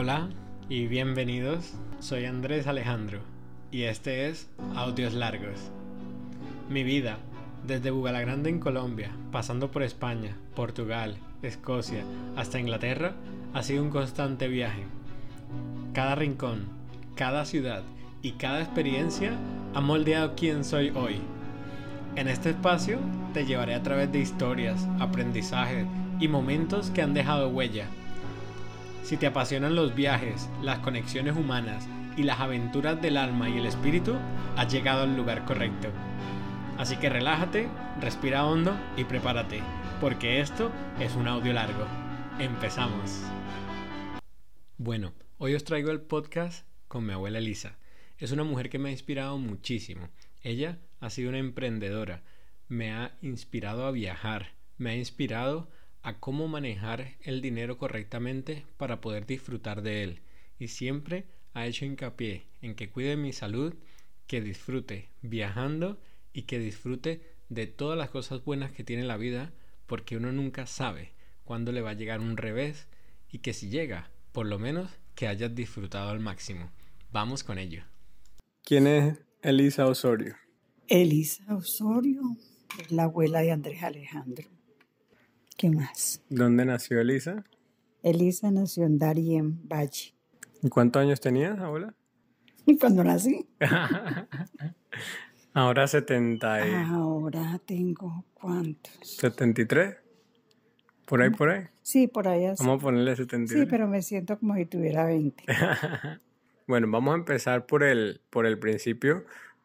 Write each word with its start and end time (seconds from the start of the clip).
Hola 0.00 0.28
y 0.68 0.86
bienvenidos, 0.86 1.74
soy 1.98 2.24
Andrés 2.24 2.68
Alejandro 2.68 3.18
y 3.72 3.82
este 3.82 4.28
es 4.28 4.48
Audios 4.76 5.12
Largos. 5.12 5.72
Mi 6.70 6.84
vida, 6.84 7.18
desde 7.66 7.90
Bugalagrande 7.90 8.48
en 8.48 8.60
Colombia, 8.60 9.10
pasando 9.32 9.72
por 9.72 9.82
España, 9.82 10.36
Portugal, 10.54 11.16
Escocia, 11.42 12.04
hasta 12.36 12.60
Inglaterra, 12.60 13.16
ha 13.54 13.64
sido 13.64 13.82
un 13.82 13.90
constante 13.90 14.46
viaje. 14.46 14.84
Cada 15.94 16.14
rincón, 16.14 16.66
cada 17.16 17.44
ciudad 17.44 17.82
y 18.22 18.34
cada 18.34 18.60
experiencia 18.60 19.32
ha 19.74 19.80
moldeado 19.80 20.36
quién 20.36 20.62
soy 20.62 20.90
hoy. 20.90 21.16
En 22.14 22.28
este 22.28 22.50
espacio 22.50 23.00
te 23.34 23.46
llevaré 23.46 23.74
a 23.74 23.82
través 23.82 24.12
de 24.12 24.20
historias, 24.20 24.86
aprendizajes 25.00 25.86
y 26.20 26.28
momentos 26.28 26.90
que 26.90 27.02
han 27.02 27.14
dejado 27.14 27.48
huella 27.48 27.88
si 29.08 29.16
te 29.16 29.26
apasionan 29.26 29.74
los 29.74 29.94
viajes, 29.94 30.50
las 30.60 30.80
conexiones 30.80 31.34
humanas 31.34 31.88
y 32.18 32.24
las 32.24 32.40
aventuras 32.40 33.00
del 33.00 33.16
alma 33.16 33.48
y 33.48 33.56
el 33.56 33.64
espíritu, 33.64 34.14
has 34.54 34.70
llegado 34.70 35.04
al 35.04 35.16
lugar 35.16 35.46
correcto. 35.46 35.88
Así 36.76 36.98
que 36.98 37.08
relájate, 37.08 37.70
respira 38.02 38.44
hondo 38.44 38.78
y 38.98 39.04
prepárate, 39.04 39.62
porque 39.98 40.42
esto 40.42 40.70
es 41.00 41.14
un 41.14 41.26
audio 41.26 41.54
largo. 41.54 41.86
Empezamos. 42.38 43.22
Bueno, 44.76 45.14
hoy 45.38 45.54
os 45.54 45.64
traigo 45.64 45.90
el 45.90 46.02
podcast 46.02 46.66
con 46.86 47.06
mi 47.06 47.14
abuela 47.14 47.38
Elisa. 47.38 47.78
Es 48.18 48.30
una 48.30 48.44
mujer 48.44 48.68
que 48.68 48.78
me 48.78 48.90
ha 48.90 48.92
inspirado 48.92 49.38
muchísimo. 49.38 50.10
Ella 50.42 50.80
ha 51.00 51.08
sido 51.08 51.30
una 51.30 51.38
emprendedora, 51.38 52.24
me 52.68 52.92
ha 52.92 53.16
inspirado 53.22 53.86
a 53.86 53.90
viajar, 53.90 54.48
me 54.76 54.90
ha 54.90 54.96
inspirado 54.96 55.70
a 56.08 56.18
cómo 56.20 56.48
manejar 56.48 57.16
el 57.20 57.42
dinero 57.42 57.76
correctamente 57.76 58.64
para 58.78 59.02
poder 59.02 59.26
disfrutar 59.26 59.82
de 59.82 60.04
él 60.04 60.20
y 60.58 60.68
siempre 60.68 61.26
ha 61.52 61.66
hecho 61.66 61.84
hincapié 61.84 62.46
en 62.62 62.74
que 62.74 62.88
cuide 62.88 63.16
mi 63.16 63.34
salud, 63.34 63.74
que 64.26 64.40
disfrute 64.40 65.10
viajando 65.20 66.00
y 66.32 66.42
que 66.42 66.58
disfrute 66.58 67.20
de 67.50 67.66
todas 67.66 67.98
las 67.98 68.08
cosas 68.08 68.42
buenas 68.42 68.72
que 68.72 68.84
tiene 68.84 69.04
la 69.04 69.18
vida 69.18 69.52
porque 69.86 70.16
uno 70.16 70.32
nunca 70.32 70.66
sabe 70.66 71.12
cuándo 71.44 71.72
le 71.72 71.82
va 71.82 71.90
a 71.90 71.94
llegar 71.94 72.20
un 72.20 72.38
revés 72.38 72.88
y 73.30 73.40
que 73.40 73.52
si 73.52 73.68
llega, 73.68 74.10
por 74.32 74.46
lo 74.46 74.58
menos 74.58 74.90
que 75.14 75.28
hayas 75.28 75.54
disfrutado 75.54 76.08
al 76.08 76.20
máximo. 76.20 76.70
Vamos 77.12 77.44
con 77.44 77.58
ello. 77.58 77.82
¿Quién 78.64 78.86
es 78.86 79.18
Elisa 79.42 79.86
Osorio? 79.86 80.36
Elisa 80.86 81.54
Osorio 81.54 82.22
es 82.80 82.92
la 82.92 83.04
abuela 83.04 83.40
de 83.40 83.52
Andrés 83.52 83.82
Alejandro. 83.82 84.57
¿Qué 85.58 85.70
más? 85.70 86.22
¿Dónde 86.30 86.64
nació 86.64 87.00
Elisa? 87.00 87.44
Elisa 88.04 88.48
nació 88.52 88.84
en 88.84 88.96
Darien, 88.96 89.58
Valle. 89.68 90.14
¿Y 90.62 90.68
cuántos 90.68 91.02
años 91.02 91.20
tenías, 91.20 91.58
abuela? 91.58 91.96
¿Y 92.64 92.78
cuando 92.78 93.02
nací? 93.02 93.44
Ahora 95.52 95.88
70 95.88 96.68
y... 96.68 96.74
Ahora 96.74 97.60
tengo 97.66 98.24
cuántos. 98.34 99.18
¿73? 99.20 99.98
¿Por 101.06 101.22
ahí, 101.22 101.30
por 101.30 101.50
ahí? 101.50 101.64
Sí, 101.82 102.06
por 102.06 102.28
ahí 102.28 102.44
así. 102.44 102.64
Vamos 102.64 102.80
a 102.80 102.84
ponerle 102.84 103.16
73. 103.16 103.60
Sí, 103.60 103.66
pero 103.68 103.88
me 103.88 104.00
siento 104.00 104.38
como 104.38 104.54
si 104.54 104.64
tuviera 104.64 105.06
20. 105.06 105.42
bueno, 106.68 106.88
vamos 106.88 107.14
a 107.14 107.16
empezar 107.16 107.66
por 107.66 107.82
el, 107.82 108.20
por 108.30 108.46
el 108.46 108.60
principio. 108.60 109.24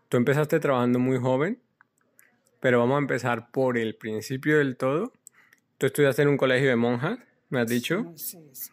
Tú 0.10 0.18
empezaste 0.18 0.60
trabajando 0.60 0.98
muy 0.98 1.20
joven, 1.20 1.60
pero 2.62 2.80
vamos 2.80 2.96
a 2.96 3.00
empezar 3.00 3.52
por 3.52 3.78
el 3.78 3.94
principio 3.96 4.58
del 4.58 4.76
todo 4.76 5.14
Tú 5.84 5.88
estudiaste 5.88 6.22
en 6.22 6.30
un 6.30 6.38
colegio 6.38 6.70
de 6.70 6.78
monjas, 6.78 7.20
me 7.50 7.60
has 7.60 7.68
dicho. 7.68 8.14
Sí, 8.16 8.38
sí. 8.54 8.72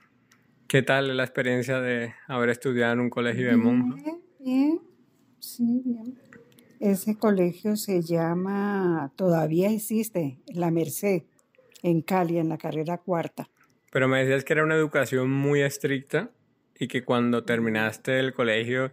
¿Qué 0.69 0.80
tal 0.83 1.16
la 1.16 1.25
experiencia 1.25 1.80
de 1.80 2.14
haber 2.28 2.50
estudiado 2.50 2.92
en 2.92 3.00
un 3.00 3.11
colegio 3.11 3.48
de 3.48 3.56
monjas? 3.56 4.00
Bien, 4.00 4.20
bien, 4.39 4.80
sí, 5.41 5.83
bien. 5.84 6.16
Ese 6.78 7.19
colegio 7.19 7.75
se 7.75 8.03
llama, 8.03 9.12
todavía 9.16 9.72
existe, 9.72 10.38
La 10.54 10.70
Merced, 10.70 11.25
en 11.82 12.00
Cali, 12.03 12.38
en 12.38 12.49
la 12.49 12.59
carrera 12.59 12.99
cuarta. 12.99 13.50
Pero 13.91 14.06
me 14.06 14.20
decías 14.20 14.44
que 14.44 14.53
era 14.53 14.62
una 14.62 14.76
educación 14.76 15.32
muy 15.32 15.62
estricta 15.62 16.31
y 16.78 16.87
que 16.87 17.04
cuando 17.04 17.43
terminaste 17.43 18.20
el 18.20 18.32
colegio, 18.32 18.93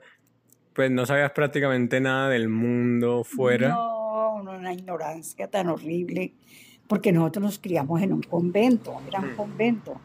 pues 0.73 0.89
no 0.89 1.05
sabías 1.05 1.33
prácticamente 1.33 2.01
nada 2.01 2.29
del 2.29 2.49
mundo 2.49 3.23
fuera. 3.23 3.69
No, 3.69 4.37
una 4.37 4.73
ignorancia 4.73 5.47
tan 5.51 5.67
horrible 5.67 6.33
porque 6.87 7.11
nosotros 7.11 7.43
nos 7.43 7.59
criamos 7.59 8.01
en 8.01 8.13
un 8.13 8.21
convento, 8.21 8.97
era 9.07 9.19
un 9.19 9.35
convento. 9.35 9.99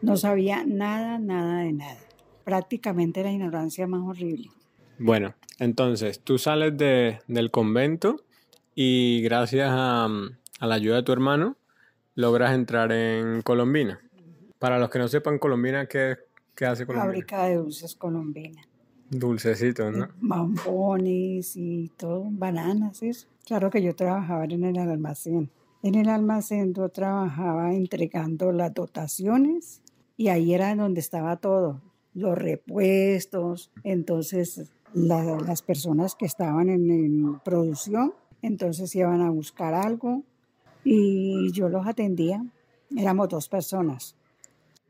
No 0.00 0.16
sabía 0.16 0.64
nada, 0.66 1.18
nada 1.18 1.60
de 1.60 1.72
nada. 1.72 1.98
Prácticamente 2.44 3.22
la 3.22 3.30
ignorancia 3.30 3.86
más 3.86 4.02
horrible. 4.02 4.50
Bueno, 4.98 5.34
entonces 5.58 6.20
tú 6.20 6.38
sales 6.38 6.76
de, 6.76 7.20
del 7.28 7.50
convento 7.50 8.24
y 8.74 9.22
gracias 9.22 9.70
a, 9.70 10.06
a, 10.06 10.66
la 10.66 10.74
ayuda 10.74 10.96
de 10.96 11.02
tu 11.02 11.12
hermano 11.12 11.56
logras 12.14 12.54
entrar 12.54 12.90
en 12.92 13.42
Colombina. 13.42 14.00
Para 14.58 14.78
los 14.78 14.90
que 14.90 14.98
no 14.98 15.08
sepan, 15.08 15.38
Colombina, 15.38 15.86
¿qué, 15.86 16.16
qué 16.54 16.66
hace 16.66 16.86
Colombina? 16.86 17.06
Fábrica 17.06 17.44
de 17.44 17.56
dulces 17.56 17.94
Colombina. 17.94 18.62
Dulcecitos, 19.12 19.94
¿no? 19.94 20.08
Mambones 20.20 21.54
y 21.56 21.90
todo, 21.98 22.24
bananas, 22.30 23.02
eso. 23.02 23.28
Claro 23.44 23.68
que 23.68 23.82
yo 23.82 23.94
trabajaba 23.94 24.44
en 24.44 24.64
el 24.64 24.78
almacén. 24.78 25.50
En 25.82 25.96
el 25.96 26.08
almacén 26.08 26.72
yo 26.72 26.88
trabajaba 26.88 27.74
entregando 27.74 28.52
las 28.52 28.72
dotaciones 28.72 29.82
y 30.16 30.28
ahí 30.28 30.54
era 30.54 30.74
donde 30.74 31.00
estaba 31.00 31.36
todo, 31.36 31.82
los 32.14 32.38
repuestos. 32.38 33.70
Entonces 33.84 34.72
las 34.94 35.60
personas 35.60 36.14
que 36.14 36.24
estaban 36.24 36.70
en, 36.70 36.90
en 36.90 37.38
producción, 37.40 38.14
entonces 38.40 38.96
iban 38.96 39.20
a 39.20 39.28
buscar 39.28 39.74
algo 39.74 40.22
y 40.84 41.52
yo 41.52 41.68
los 41.68 41.86
atendía. 41.86 42.42
Éramos 42.96 43.28
dos 43.28 43.50
personas. 43.50 44.16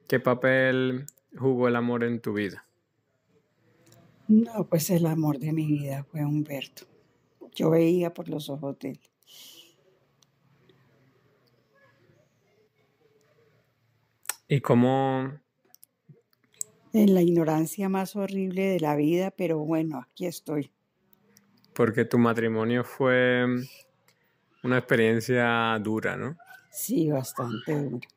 ¿Qué 0.07 0.21
papel 0.21 1.07
jugó 1.37 1.67
el 1.67 1.75
amor 1.75 2.05
en 2.05 2.21
tu 2.21 2.35
vida? 2.35 2.65
No, 4.33 4.67
pues 4.67 4.89
el 4.89 5.05
amor 5.05 5.39
de 5.39 5.53
mi 5.53 5.67
vida 5.67 6.05
fue 6.05 6.25
Humberto. 6.25 6.87
Yo 7.55 7.69
veía 7.69 8.15
por 8.15 8.31
los 8.31 8.49
ojos 8.49 8.79
de 8.79 8.93
él. 8.93 9.01
¿Y 14.49 14.63
cómo? 14.63 15.39
En 16.95 17.13
la 17.13 17.21
ignorancia 17.21 17.91
más 17.91 18.17
horrible 18.17 18.69
de 18.69 18.81
la 18.81 18.97
vida, 18.97 19.33
pero 19.33 19.59
bueno, 19.59 19.99
aquí 19.99 20.25
estoy. 20.25 20.73
Porque 21.75 22.07
tu 22.07 22.17
matrimonio 22.17 22.85
fue 22.85 23.45
una 24.63 24.79
experiencia 24.79 25.79
dura, 25.79 26.17
¿no? 26.17 26.39
Sí, 26.71 27.11
bastante 27.11 27.83
dura. 27.83 28.09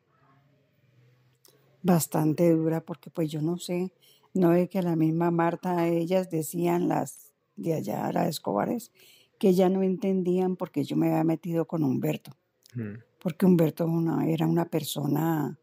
Bastante 1.82 2.50
dura 2.52 2.80
porque 2.80 3.10
pues 3.10 3.30
yo 3.30 3.42
no 3.42 3.58
sé, 3.58 3.92
no 4.36 4.52
es 4.52 4.68
que 4.68 4.82
la 4.82 4.96
misma 4.96 5.30
Marta, 5.30 5.88
ellas 5.88 6.30
decían 6.30 6.88
las 6.88 7.34
de 7.56 7.74
allá, 7.74 8.12
las 8.12 8.28
Escobares, 8.28 8.92
que 9.38 9.54
ya 9.54 9.68
no 9.68 9.82
entendían 9.82 10.56
porque 10.56 10.84
yo 10.84 10.96
me 10.96 11.08
había 11.08 11.24
metido 11.24 11.66
con 11.66 11.82
Humberto. 11.82 12.32
Mm. 12.74 12.98
Porque 13.20 13.46
Humberto 13.46 13.88
era 14.26 14.46
una 14.46 14.66
persona, 14.66 15.58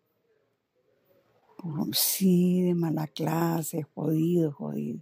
sí, 1.92 2.64
de 2.64 2.76
mala 2.76 3.08
clase, 3.08 3.84
jodido, 3.84 4.52
jodido. 4.52 5.00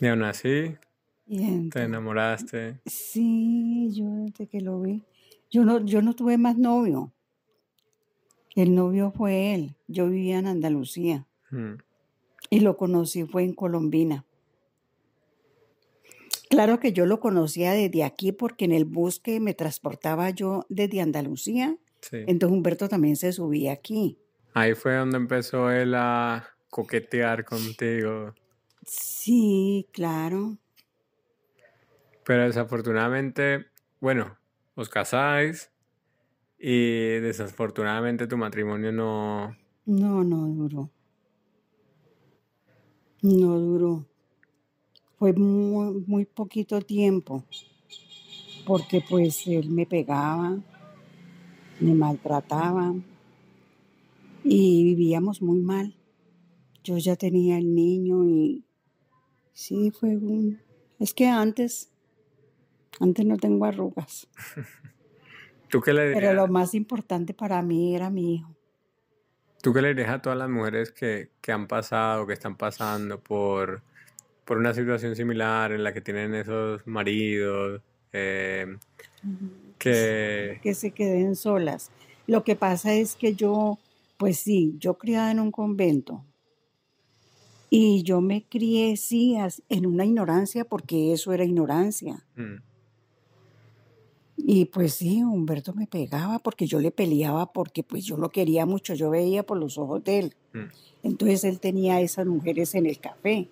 Y 0.00 0.06
aún 0.06 0.24
así, 0.24 0.74
te 1.26 1.82
enamoraste. 1.82 2.80
Sí, 2.86 3.90
yo 3.92 4.06
desde 4.06 4.46
que 4.46 4.60
lo 4.60 4.80
vi. 4.80 5.04
Yo 5.50 5.64
no, 5.64 5.84
yo 5.84 6.02
no 6.02 6.14
tuve 6.14 6.38
más 6.38 6.56
novio. 6.56 7.12
El 8.54 8.74
novio 8.74 9.10
fue 9.10 9.54
él. 9.54 9.76
Yo 9.86 10.08
vivía 10.08 10.38
en 10.38 10.46
Andalucía. 10.46 11.26
Mm. 11.50 11.74
Y 12.50 12.60
lo 12.60 12.76
conocí 12.76 13.24
fue 13.24 13.42
en 13.42 13.54
Colombina. 13.54 14.24
Claro 16.48 16.78
que 16.78 16.92
yo 16.92 17.06
lo 17.06 17.20
conocía 17.20 17.72
desde 17.72 18.04
aquí 18.04 18.32
porque 18.32 18.64
en 18.64 18.72
el 18.72 18.84
bus 18.84 19.18
que 19.18 19.40
me 19.40 19.54
transportaba 19.54 20.30
yo 20.30 20.64
desde 20.68 21.00
Andalucía, 21.00 21.76
entonces 22.12 22.56
Humberto 22.56 22.88
también 22.88 23.16
se 23.16 23.32
subía 23.32 23.72
aquí. 23.72 24.18
Ahí 24.54 24.74
fue 24.74 24.94
donde 24.94 25.16
empezó 25.16 25.70
él 25.70 25.94
a 25.94 26.48
coquetear 26.70 27.44
contigo. 27.44 28.32
Sí, 28.86 29.88
claro. 29.92 30.56
Pero 32.24 32.44
desafortunadamente, 32.44 33.66
bueno, 34.00 34.38
os 34.76 34.88
casáis 34.88 35.70
y 36.58 37.18
desafortunadamente 37.18 38.26
tu 38.26 38.36
matrimonio 38.36 38.92
no... 38.92 39.56
No, 39.84 40.24
no 40.24 40.46
duró. 40.48 40.90
No 43.26 43.58
duró. 43.58 44.06
Fue 45.18 45.32
muy, 45.32 46.04
muy 46.06 46.26
poquito 46.26 46.80
tiempo, 46.80 47.42
porque 48.64 49.02
pues 49.08 49.48
él 49.48 49.68
me 49.68 49.84
pegaba, 49.84 50.56
me 51.80 51.94
maltrataba 51.94 52.94
y 54.44 54.84
vivíamos 54.84 55.42
muy 55.42 55.58
mal. 55.58 55.96
yo 56.84 56.98
ya 56.98 57.16
tenía 57.16 57.58
el 57.58 57.74
niño 57.74 58.24
y 58.28 58.64
sí, 59.52 59.90
fue 59.90 60.16
un... 60.16 60.60
Es 61.00 61.12
que 61.12 61.26
antes, 61.26 61.90
antes 63.00 63.26
no 63.26 63.38
tengo 63.38 63.64
arrugas, 63.64 64.28
¿Tú 65.68 65.80
qué 65.80 65.92
le 65.92 66.12
pero 66.12 66.28
dirías, 66.28 66.36
lo 66.36 66.46
más 66.46 66.74
importante 66.74 67.34
para 67.34 67.60
mí 67.60 67.96
era 67.96 68.08
mi 68.08 68.36
hijo. 68.36 68.55
Tú 69.62 69.72
qué 69.72 69.82
le 69.82 69.88
dirías 69.88 70.10
a 70.10 70.22
todas 70.22 70.38
las 70.38 70.48
mujeres 70.48 70.92
que, 70.92 71.30
que 71.40 71.52
han 71.52 71.66
pasado, 71.66 72.26
que 72.26 72.32
están 72.32 72.56
pasando 72.56 73.20
por, 73.20 73.82
por 74.44 74.58
una 74.58 74.74
situación 74.74 75.16
similar 75.16 75.72
en 75.72 75.82
la 75.84 75.92
que 75.92 76.00
tienen 76.00 76.34
esos 76.34 76.86
maridos, 76.86 77.82
eh, 78.12 78.76
que... 79.78 80.60
que 80.62 80.74
se 80.74 80.90
queden 80.92 81.36
solas. 81.36 81.90
Lo 82.26 82.44
que 82.44 82.56
pasa 82.56 82.94
es 82.94 83.16
que 83.16 83.34
yo, 83.34 83.78
pues 84.16 84.38
sí, 84.38 84.76
yo 84.78 84.94
criada 84.94 85.30
en 85.30 85.40
un 85.40 85.50
convento 85.50 86.24
y 87.70 88.02
yo 88.04 88.20
me 88.20 88.44
crié, 88.44 88.96
sí, 88.96 89.36
en 89.68 89.86
una 89.86 90.04
ignorancia 90.04 90.64
porque 90.64 91.12
eso 91.12 91.32
era 91.32 91.44
ignorancia. 91.44 92.24
mm, 92.36 92.56
Y 94.48 94.66
pues 94.66 94.94
sí, 94.94 95.24
Humberto 95.24 95.74
me 95.74 95.88
pegaba 95.88 96.38
porque 96.38 96.68
yo 96.68 96.78
le 96.78 96.92
peleaba 96.92 97.52
porque 97.52 97.82
pues 97.82 98.04
yo 98.04 98.16
lo 98.16 98.30
quería 98.30 98.64
mucho, 98.64 98.94
yo 98.94 99.10
veía 99.10 99.42
por 99.42 99.58
los 99.58 99.76
ojos 99.76 100.04
de 100.04 100.20
él. 100.20 100.34
mm. 100.52 100.66
Entonces 101.02 101.42
él 101.42 101.58
tenía 101.58 102.00
esas 102.00 102.26
mujeres 102.26 102.76
en 102.76 102.86
el 102.86 103.00
café. 103.00 103.48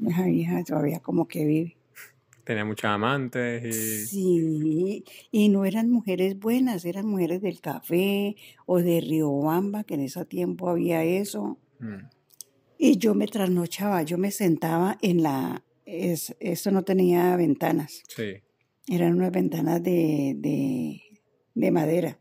Esa 0.00 0.62
todavía 0.64 1.00
como 1.00 1.26
que 1.26 1.44
vive. 1.44 1.76
Tenía 2.44 2.64
muchas 2.64 2.92
amantes 2.92 3.64
y... 3.64 4.06
Sí, 4.06 5.04
y 5.32 5.48
no 5.48 5.64
eran 5.64 5.90
mujeres 5.90 6.38
buenas, 6.38 6.84
eran 6.84 7.06
mujeres 7.06 7.42
del 7.42 7.60
café 7.60 8.36
o 8.64 8.78
de 8.78 9.00
Riobamba, 9.00 9.82
que 9.82 9.94
en 9.94 10.02
ese 10.02 10.24
tiempo 10.24 10.68
había 10.68 11.02
eso. 11.02 11.58
mm, 11.80 12.06
Y 12.78 12.96
yo 12.96 13.16
me 13.16 13.26
trasnochaba, 13.26 14.04
yo 14.04 14.18
me 14.18 14.30
sentaba 14.30 14.98
en 15.02 15.24
la... 15.24 15.64
Es, 15.84 16.36
esto 16.38 16.70
no 16.70 16.84
tenía 16.84 17.34
ventanas, 17.34 18.04
sí. 18.06 18.40
Eran 18.88 19.14
unas 19.14 19.32
ventanas 19.32 19.82
de, 19.82 20.34
de, 20.38 21.02
de 21.54 21.70
madera. 21.70 22.18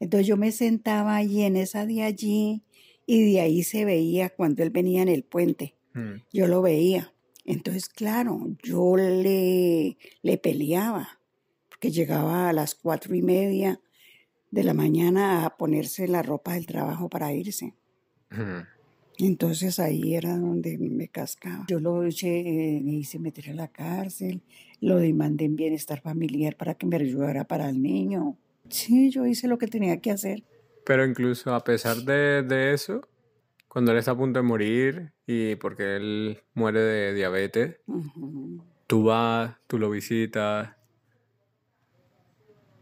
Entonces 0.00 0.26
yo 0.26 0.36
me 0.36 0.52
sentaba 0.52 1.16
allí 1.16 1.42
en 1.42 1.56
esa 1.56 1.86
de 1.86 2.02
allí 2.02 2.62
y 3.06 3.32
de 3.32 3.40
ahí 3.40 3.62
se 3.62 3.84
veía 3.84 4.30
cuando 4.30 4.62
él 4.62 4.70
venía 4.70 5.02
en 5.02 5.08
el 5.08 5.24
puente 5.24 5.76
mm, 5.94 6.22
yo 6.32 6.46
lo 6.46 6.62
veía. 6.62 7.12
Entonces, 7.44 7.88
claro, 7.88 8.56
yo 8.62 8.96
le, 8.96 9.96
le 10.22 10.38
peleaba, 10.38 11.20
porque 11.68 11.90
llegaba 11.90 12.48
a 12.48 12.52
las 12.52 12.74
cuatro 12.74 13.14
y 13.14 13.22
media 13.22 13.80
de 14.50 14.64
la 14.64 14.74
mañana 14.74 15.44
a 15.44 15.56
ponerse 15.56 16.06
la 16.06 16.22
ropa 16.22 16.54
del 16.54 16.66
trabajo 16.66 17.08
para 17.08 17.32
irse. 17.32 17.74
mm. 18.30 18.66
Entonces 19.26 19.78
ahí 19.78 20.14
era 20.16 20.36
donde 20.36 20.78
me 20.78 21.06
cascaba. 21.06 21.64
Yo 21.68 21.78
lo 21.78 22.02
eché, 22.02 22.40
eh, 22.40 22.80
me 22.82 22.92
hice 22.92 23.20
meter 23.20 23.50
a 23.50 23.54
la 23.54 23.68
cárcel, 23.68 24.42
lo 24.80 24.96
demandé 24.96 25.44
en 25.44 25.54
bienestar 25.54 26.00
familiar 26.00 26.56
para 26.56 26.74
que 26.74 26.86
me 26.86 26.96
ayudara 26.96 27.44
para 27.44 27.68
el 27.68 27.80
niño. 27.80 28.36
Sí, 28.68 29.10
yo 29.10 29.24
hice 29.26 29.46
lo 29.46 29.58
que 29.58 29.68
tenía 29.68 30.00
que 30.00 30.10
hacer. 30.10 30.42
Pero 30.84 31.06
incluso 31.06 31.54
a 31.54 31.62
pesar 31.62 31.98
de, 31.98 32.42
de 32.42 32.72
eso, 32.72 33.02
cuando 33.68 33.92
él 33.92 33.98
está 33.98 34.10
a 34.10 34.16
punto 34.16 34.40
de 34.40 34.42
morir 34.42 35.12
y 35.24 35.54
porque 35.54 35.96
él 35.96 36.38
muere 36.54 36.80
de 36.80 37.14
diabetes, 37.14 37.76
Ujú. 37.86 38.60
tú 38.88 39.04
vas, 39.04 39.54
tú 39.68 39.78
lo 39.78 39.88
visitas, 39.90 40.70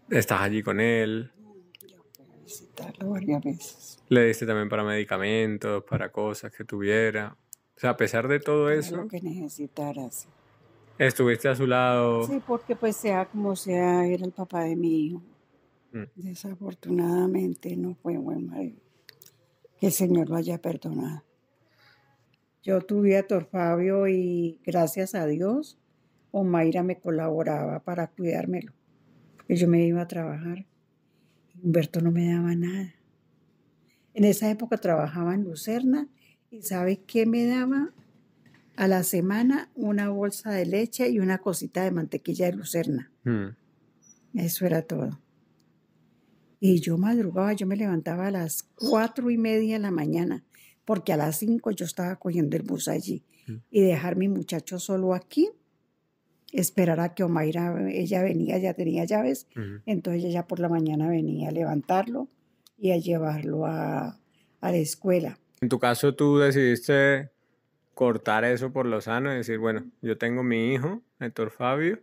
estás 0.09 0.41
allí 0.41 0.63
con 0.63 0.81
él, 0.81 1.33
visitarlo 2.51 3.11
varias 3.11 3.43
veces. 3.43 4.03
le 4.09 4.25
diste 4.27 4.45
también 4.47 4.69
para 4.69 4.83
medicamentos, 4.85 5.85
para 5.85 6.11
cosas 6.11 6.53
que 6.53 6.65
tuviera. 6.65 7.37
O 7.77 7.81
sea, 7.81 7.91
a 7.91 7.97
pesar 7.97 8.27
de 8.29 8.41
todo 8.41 8.71
eso, 8.71 8.97
Lo 8.97 9.09
que 9.09 9.21
necesitaras. 9.21 10.27
estuviste 10.99 11.49
a 11.49 11.55
su 11.55 11.67
lado. 11.67 12.27
Sí, 12.27 12.43
porque 12.47 12.77
pues 12.77 12.97
sea 12.97 13.25
como 13.27 13.57
sea, 13.57 14.05
era 14.07 14.25
el 14.25 14.33
papá 14.33 14.65
de 14.65 14.77
mi 14.77 15.07
hijo. 15.07 15.23
Mm. 15.93 16.03
Desafortunadamente 16.15 17.77
no 17.77 17.95
fue 17.95 18.17
buen 18.19 18.49
marido. 18.49 18.81
Que 19.79 19.87
el 19.87 19.93
Señor 19.93 20.29
lo 20.29 20.37
haya 20.37 20.59
perdonado. 20.59 21.23
Yo 22.63 22.81
tuve 22.83 23.17
a 23.17 23.27
Tor 23.27 23.47
Fabio 23.47 24.07
y 24.09 24.61
gracias 24.67 25.15
a 25.15 25.25
Dios, 25.27 25.79
Omaira 26.33 26.83
me 26.83 26.99
colaboraba 27.01 27.81
para 27.81 28.09
cuidármelo. 28.09 28.73
Yo 29.49 29.67
me 29.67 29.83
iba 29.87 30.03
a 30.03 30.07
trabajar. 30.07 30.67
Humberto 31.63 32.01
no 32.01 32.11
me 32.11 32.33
daba 32.33 32.55
nada. 32.55 32.95
En 34.15 34.25
esa 34.25 34.51
época 34.51 34.77
trabajaba 34.79 35.35
en 35.35 35.45
Lucerna 35.45 36.09
y 36.51 36.63
¿sabe 36.63 37.03
qué 37.07 37.27
me 37.27 37.47
daba? 37.47 37.91
A 38.77 38.89
la 38.89 39.03
semana 39.03 39.71
una 39.75 40.09
bolsa 40.09 40.51
de 40.51 40.67
leche 40.67 41.11
y 41.11 41.19
una 41.19 41.39
cosita 41.39 41.85
de 41.85 41.91
mantequilla 41.91 42.47
de 42.47 42.53
Lucerna. 42.55 43.11
Mm, 43.25 44.39
Eso 44.39 44.65
era 44.67 44.83
todo. 44.83 45.21
Y 46.61 46.81
yo 46.81 46.99
madrugaba, 46.99 47.53
yo 47.53 47.67
me 47.67 47.77
levantaba 47.77 48.27
a 48.27 48.31
las 48.31 48.63
cuatro 48.75 49.31
y 49.31 49.39
media 49.39 49.75
de 49.75 49.81
la 49.81 49.91
mañana, 49.91 50.45
porque 50.85 51.13
a 51.13 51.17
las 51.17 51.39
cinco 51.39 51.71
yo 51.71 51.85
estaba 51.85 52.17
cogiendo 52.17 52.57
el 52.57 52.63
bus 52.63 52.89
allí. 52.89 53.23
Mm. 53.47 53.55
Y 53.71 53.81
dejar 53.83 54.17
mi 54.17 54.29
muchacho 54.29 54.79
solo 54.79 55.15
aquí, 55.15 55.51
esperar 56.53 57.01
a 57.01 57.15
que 57.15 57.23
Omaira, 57.23 57.91
ella 57.91 58.23
venía, 58.23 58.59
ya 58.59 58.75
tenía 58.75 59.05
llaves, 59.05 59.47
entonces 59.87 60.25
ella 60.25 60.47
por 60.47 60.61
la 60.61 60.69
mañana 60.69 61.09
venía 61.09 61.49
a 61.49 61.53
levantarlo 61.53 62.29
y 62.79 62.93
a 62.93 62.97
llevarlo 62.97 63.67
a, 63.67 64.19
a 64.61 64.71
la 64.71 64.77
escuela. 64.77 65.39
En 65.61 65.69
tu 65.69 65.79
caso, 65.79 66.15
tú 66.15 66.39
decidiste 66.39 67.31
cortar 67.95 68.45
eso 68.45 68.73
por 68.73 68.87
lo 68.87 69.01
sano 69.01 69.33
y 69.33 69.37
decir, 69.37 69.59
bueno, 69.59 69.85
yo 70.01 70.17
tengo 70.17 70.43
mi 70.43 70.73
hijo, 70.73 71.03
Héctor 71.21 71.51
Fabio, 71.51 72.01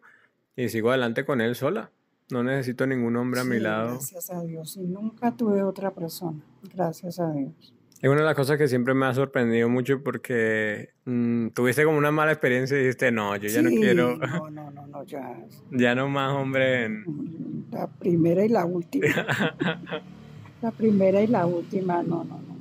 y 0.56 0.70
sigo 0.70 0.90
adelante 0.90 1.26
con 1.26 1.42
él 1.42 1.56
sola. 1.56 1.92
No 2.30 2.44
necesito 2.44 2.86
ningún 2.86 3.16
hombre 3.16 3.40
a 3.40 3.44
mi 3.46 3.60
lado. 3.60 3.94
Gracias 3.94 4.30
a 4.30 4.44
Dios. 4.44 4.76
Y 4.76 4.86
nunca 4.86 5.36
tuve 5.36 5.64
otra 5.64 5.92
persona. 5.92 6.42
Gracias 6.74 7.20
a 7.20 7.32
Dios. 7.32 7.74
Es 8.02 8.10
una 8.10 8.22
de 8.22 8.26
las 8.26 8.36
cosas 8.36 8.58
que 8.58 8.68
siempre 8.68 8.94
me 8.94 9.08
ha 9.08 9.14
sorprendido 9.14 9.70
mucho 9.70 10.04
porque 10.04 10.92
mm, 11.06 11.48
tuviste 11.50 11.84
como 11.84 11.98
una 11.98 12.12
mala 12.12 12.32
experiencia 12.32 12.78
y 12.78 12.82
dijiste, 12.82 13.12
no, 13.12 13.36
yo 13.38 13.50
ya 13.50 13.64
no 13.64 13.70
quiero, 13.70 14.18
No, 14.18 14.50
no, 14.52 14.72
no, 14.72 14.88
no, 14.88 15.04
ya. 15.04 15.36
ya 15.72 15.96
no 15.96 16.08
más 16.08 16.32
hombre 16.34 16.86
en... 16.86 17.66
La 17.72 17.88
primera 17.88 18.46
y 18.46 18.50
la 18.50 18.66
última. 18.66 19.08
La 20.62 20.72
primera 20.72 21.22
y 21.22 21.28
la 21.28 21.46
última, 21.46 22.02
no, 22.02 22.24
no, 22.24 22.40
no. 22.40 22.58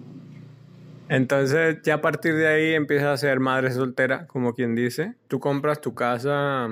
Entonces, 1.08 1.78
ya 1.82 1.94
a 1.94 2.00
partir 2.02 2.34
de 2.34 2.46
ahí 2.46 2.74
empiezas 2.74 3.08
a 3.08 3.16
ser 3.16 3.40
madre 3.40 3.70
soltera, 3.70 4.26
como 4.26 4.54
quien 4.54 4.74
dice. 4.74 5.14
Tú 5.28 5.40
compras 5.40 5.80
tu 5.80 5.94
casa, 5.94 6.68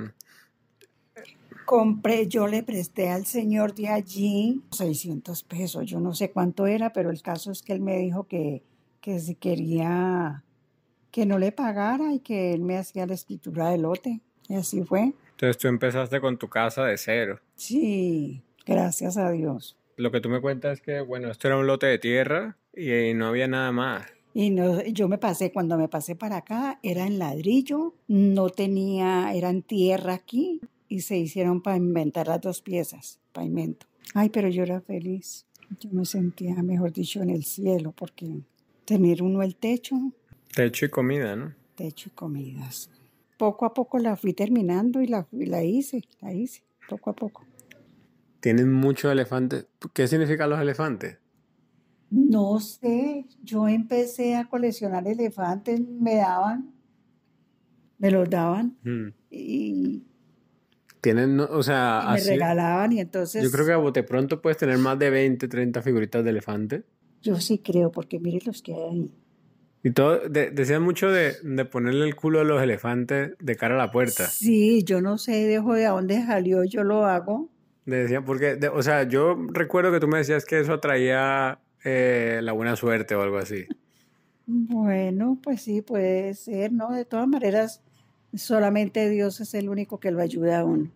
Compré, 1.65 2.27
yo 2.29 2.47
le 2.47 2.63
presté 2.63 3.09
al 3.09 3.27
señor 3.27 3.75
de 3.75 3.89
allí 3.89 4.63
600 4.71 5.43
pesos, 5.45 5.87
yo 5.87 6.01
no 6.01 6.15
sé 6.15 6.31
cuánto 6.31 6.67
era, 6.67 6.93
pero 6.93 7.11
el 7.11 7.23
caso 7.23 7.51
es 7.51 7.63
que 7.63 7.73
él 7.73 7.81
me 7.81 7.99
dijo 7.99 8.25
que, 8.25 8.63
que 9.01 9.19
si 9.19 9.35
quería 9.35 10.45
que 11.11 11.27
no 11.27 11.39
le 11.39 11.53
pagara 11.53 12.13
y 12.13 12.19
que 12.19 12.53
él 12.53 12.63
me 12.63 12.77
hacía 12.77 13.07
la 13.07 13.15
escritura 13.15 13.71
del 13.71 13.83
lote. 13.83 14.21
Y 14.49 14.57
así 14.57 14.83
fue. 14.83 15.13
entonces 15.31 15.59
tú 15.59 15.69
empezaste 15.69 16.21
con 16.21 16.39
tu 16.39 16.49
casa 16.49 16.85
de 16.85 16.99
cero. 16.99 17.39
Sí, 17.55 18.43
gracias 18.67 19.17
a 19.17 19.31
Dios. 19.31 19.77
Lo 19.97 20.11
que 20.11 20.21
tú 20.21 20.29
me 20.29 20.41
cuentas 20.41 20.79
es 20.79 20.81
que, 20.81 21.01
bueno, 21.01 21.31
esto 21.31 21.47
era 21.47 21.57
un 21.57 21.67
lote 21.67 21.87
de 21.87 21.99
tierra 21.99 22.57
y 22.77 23.15
no 23.15 23.29
había 23.29 23.47
nada 23.47 23.71
más. 23.71 24.07
Y 24.35 24.51
no, 24.51 24.83
yo 24.83 25.07
me 25.07 25.19
pasé, 25.19 25.53
cuando 25.53 25.79
me 25.79 25.89
pasé 25.89 26.17
para 26.17 26.39
acá, 26.39 26.81
era 26.83 27.07
en 27.07 27.21
ladrillo, 27.21 27.95
no 28.09 28.51
tenía, 28.51 29.33
era 29.33 29.51
en 29.51 29.63
tierra 29.63 30.15
aquí 30.15 30.61
y 30.95 31.01
se 31.01 31.19
hicieron 31.19 31.61
para 31.61 31.77
inventar 31.77 32.29
las 32.29 32.41
dos 32.41 32.63
piezas, 32.63 33.19
pavimento. 33.33 33.87
Ay, 34.15 34.29
pero 34.29 34.49
yo 34.49 34.63
era 34.63 34.81
feliz. 34.81 35.45
Yo 35.81 35.91
me 35.91 36.05
sentía, 36.05 36.55
mejor 36.63 36.93
dicho, 36.93 37.21
en 37.21 37.31
el 37.31 37.43
cielo 37.45 37.93
porque 37.93 38.43
tener 38.85 39.21
uno 39.23 39.43
el 39.43 39.57
techo, 39.57 39.97
Techo 40.55 40.87
y 40.87 40.89
comida, 40.91 41.35
¿no? 41.35 41.53
techo 41.75 42.11
y 42.11 42.13
comidas. 42.13 42.91
Poco 43.37 43.65
a 43.67 43.75
poco 43.75 43.99
la 43.99 44.15
fui 44.17 44.33
terminando 44.35 45.03
y 45.03 45.09
la, 45.09 45.27
y 45.33 45.47
la 45.47 45.65
hice, 45.65 46.05
la 46.21 46.33
hice, 46.33 46.63
poco 46.89 47.11
a 47.11 47.17
poco. 47.17 47.45
Tienen 48.39 48.71
muchos 48.73 49.11
elefantes. 49.11 49.67
¿Qué 49.93 50.07
significan 50.07 50.49
los 50.51 50.61
elefantes? 50.61 51.19
No 52.11 52.61
sé, 52.61 53.27
yo 53.43 53.67
empecé 53.67 54.37
a 54.37 54.45
coleccionar 54.45 55.09
elefantes, 55.09 55.81
me 55.81 56.15
daban, 56.17 56.73
me 57.99 58.13
los 58.13 58.31
daban 58.31 58.77
Mm. 58.85 59.09
y 59.33 60.03
Tienen, 61.05 61.39
o 61.39 61.63
sea, 61.63 62.01
y 62.03 62.09
me 62.09 62.15
así. 62.15 62.31
regalaban 62.31 62.93
y 62.93 63.01
entonces 63.01 63.43
Yo 63.45 63.51
creo 63.51 63.67
que 63.67 63.73
a 63.73 63.77
bote 63.77 64.03
pronto 64.03 64.41
puedes 64.43 64.57
tener 64.57 64.79
más 64.79 64.99
de 64.99 65.11
20, 65.11 65.47
30 65.49 65.83
figuritas 65.83 66.25
de 66.25 66.31
elefante. 66.31 66.83
yo 67.23 67.37
sí 67.41 67.59
creo 67.59 67.93
porque 67.93 68.19
mire 68.19 68.45
los 68.47 68.61
que 68.63 68.75
hay 68.75 68.81
ahí. 68.91 69.15
Y 69.83 69.91
todo, 69.91 70.19
de- 70.29 70.51
decían 70.51 70.83
mucho 70.83 71.11
de, 71.11 71.35
de 71.43 71.65
ponerle 71.67 72.07
el 72.07 72.15
culo 72.17 72.41
a 72.41 72.45
los 72.45 72.63
elefantes 72.63 73.33
de 73.39 73.57
cara 73.57 73.75
a 73.75 73.79
la 73.79 73.91
puerta. 73.93 74.27
Sí, 74.29 74.83
yo 74.83 75.03
no 75.03 75.19
sé 75.19 75.47
dejo 75.47 75.75
de 75.75 75.85
dónde 75.85 76.25
salió, 76.25 76.65
yo 76.65 76.85
lo 76.85 77.05
hago. 77.05 77.51
Decían, 77.85 78.25
porque, 78.25 78.57
de- 78.57 78.69
o 78.69 78.83
sea, 78.83 79.03
yo 79.03 79.37
recuerdo 79.53 79.93
que 79.93 80.01
tú 80.01 80.09
me 80.09 80.17
decías 80.19 80.47
que 80.47 80.59
eso 80.59 80.73
atraía 80.73 81.59
eh, 81.85 82.41
la 82.43 82.53
buena 82.53 82.77
suerte 82.77 83.15
o 83.15 83.21
algo 83.21 83.37
así. 83.37 83.67
Bueno, 84.47 85.39
pues 85.43 85.63
sí, 85.63 85.81
puede 85.83 86.35
ser, 86.35 86.73
¿no? 86.73 86.91
De 86.93 87.05
todas 87.05 87.27
maneras, 87.27 87.83
solamente 88.37 89.09
Dios 89.11 89.41
es 89.41 89.55
el 89.55 89.69
único 89.69 90.01
que 90.01 90.11
lo 90.11 90.21
ayuda 90.21 90.61
a 90.61 90.65
uno. 90.65 90.91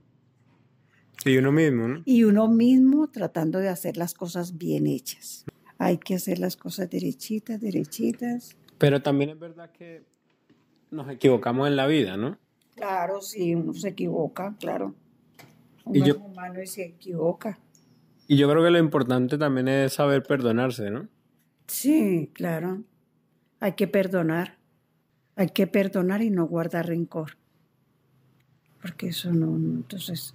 Y 1.25 1.37
uno 1.37 1.51
mismo, 1.53 1.89
¿no? 1.89 2.03
Y 2.05 2.25
uno 2.25 2.49
mismo 2.49 3.09
tratando 3.09 3.59
de 3.59 3.69
hacer 3.69 3.97
las 3.97 4.15
cosas 4.15 4.57
bien 4.57 4.87
hechas. 4.87 5.45
Hay 5.79 5.99
que 5.99 6.15
hacer 6.15 6.39
las 6.39 6.57
cosas 6.57 6.89
derechitas, 6.91 7.61
derechitas. 7.61 8.57
Pero 8.79 9.03
también 9.03 9.31
es 9.31 9.39
verdad 9.39 9.71
que 9.73 10.05
nos 10.91 11.11
equivocamos 11.11 11.67
en 11.69 11.77
la 11.77 11.87
vida, 11.87 12.17
¿no? 12.17 12.39
Claro, 12.77 13.21
sí, 13.21 13.55
uno 13.55 13.75
se 13.75 13.89
equivoca, 13.89 14.55
claro. 14.61 14.95
Y 15.93 15.99
Uno 15.99 16.07
yo- 16.07 16.15
es 16.15 16.21
humano 16.21 16.63
y 16.63 16.67
se 16.67 16.85
equivoca. 16.85 17.59
Y 18.29 18.37
yo 18.37 18.49
creo 18.49 18.63
que 18.63 18.71
lo 18.71 18.79
importante 18.79 19.39
también 19.39 19.69
es 19.69 19.95
saber 19.95 20.23
perdonarse, 20.23 20.91
¿no? 20.91 21.09
Sí, 21.67 22.31
claro. 22.35 22.83
Hay 23.59 23.73
que 23.73 23.89
perdonar. 23.89 24.58
Hay 25.39 25.49
que 25.51 25.67
perdonar 25.69 26.21
y 26.21 26.31
no 26.31 26.47
guardar 26.47 26.87
rencor. 26.89 27.39
Porque 28.83 29.09
eso 29.09 29.33
no, 29.33 29.57
entonces, 29.57 30.35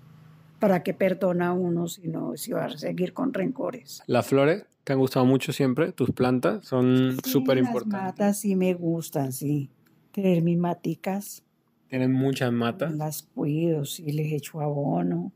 ¿para 0.59 0.81
qué 0.81 0.93
perdona 0.93 1.53
uno 1.53 1.87
si 1.89 2.07
no, 2.07 2.35
si 2.37 2.53
va 2.53 2.65
a 2.65 2.77
seguir 2.77 3.13
con 3.13 3.33
rencores? 3.33 4.01
Las 4.07 4.25
flores 4.27 4.65
te 4.85 4.93
han 4.93 4.99
gustado 4.99 5.25
mucho 5.25 5.51
siempre, 5.53 5.91
tus 5.91 6.11
plantas 6.11 6.65
son 6.65 7.17
Sí, 7.23 7.29
súper 7.31 7.57
Las 7.57 7.65
importantes. 7.67 8.01
matas 8.01 8.39
sí 8.39 8.55
me 8.55 8.73
gustan, 8.73 9.33
sí. 9.33 9.69
Tener 10.13 10.41
mis 10.41 10.57
maticas, 10.57 11.43
Tienen 11.89 12.11
muchas 12.13 12.51
matas. 12.51 12.95
las 12.95 13.23
cuido, 13.23 13.85
sí, 13.85 14.11
les 14.13 14.31
echo 14.31 14.61
abono. 14.61 15.31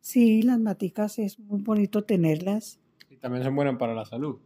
Sí, 0.00 0.42
las 0.42 0.58
maticas 0.58 1.18
es 1.20 1.38
muy 1.38 1.62
bonito 1.62 2.02
tenerlas. 2.04 2.80
Y 3.08 3.16
también 3.18 3.44
son 3.44 3.54
buenas 3.54 3.76
para 3.78 3.94
la 3.94 4.04
salud. 4.04 4.40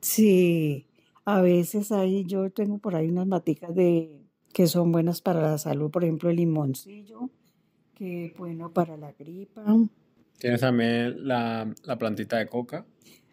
Sí, 0.00 0.87
a 1.36 1.42
veces 1.42 1.92
ahí 1.92 2.24
yo 2.24 2.50
tengo 2.50 2.78
por 2.78 2.94
ahí 2.96 3.08
unas 3.08 3.26
maticas 3.26 3.74
de 3.74 4.22
que 4.52 4.66
son 4.66 4.90
buenas 4.92 5.20
para 5.20 5.42
la 5.42 5.58
salud, 5.58 5.90
por 5.90 6.02
ejemplo 6.04 6.30
el 6.30 6.36
limoncillo, 6.36 7.28
que 7.94 8.26
es 8.26 8.36
bueno 8.36 8.72
para 8.72 8.96
la 8.96 9.12
gripa. 9.12 9.62
Tienes 10.38 10.60
también 10.60 11.26
la, 11.26 11.70
la 11.84 11.98
plantita 11.98 12.38
de 12.38 12.46
coca, 12.46 12.86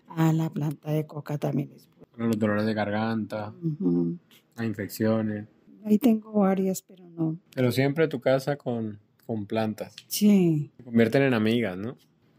Ah, 0.08 0.32
la 0.34 0.50
planta 0.50 0.92
de 0.92 1.06
coca 1.08 1.38
también 1.38 1.72
es 1.74 1.88
buena. 1.90 2.06
para 2.12 2.28
los 2.28 2.38
dolores 2.40 2.66
de 2.66 2.74
garganta, 2.74 3.54
Ujú. 3.64 4.18
las 4.56 4.66
infecciones. 4.66 5.48
Ahí 5.84 5.98
tengo 5.98 6.32
varias, 6.34 6.82
pero 6.82 7.08
no. 7.10 7.38
Pero 7.54 7.72
siempre 7.72 8.08
tu 8.08 8.20
casa 8.20 8.56
con, 8.58 9.00
con 9.26 9.46
plantas. 9.46 9.96
Sí, 10.08 10.72
Se 10.78 10.84
convierten 10.84 11.24
en 11.24 11.34
amigas, 11.34 11.78
¿no? 11.78 11.96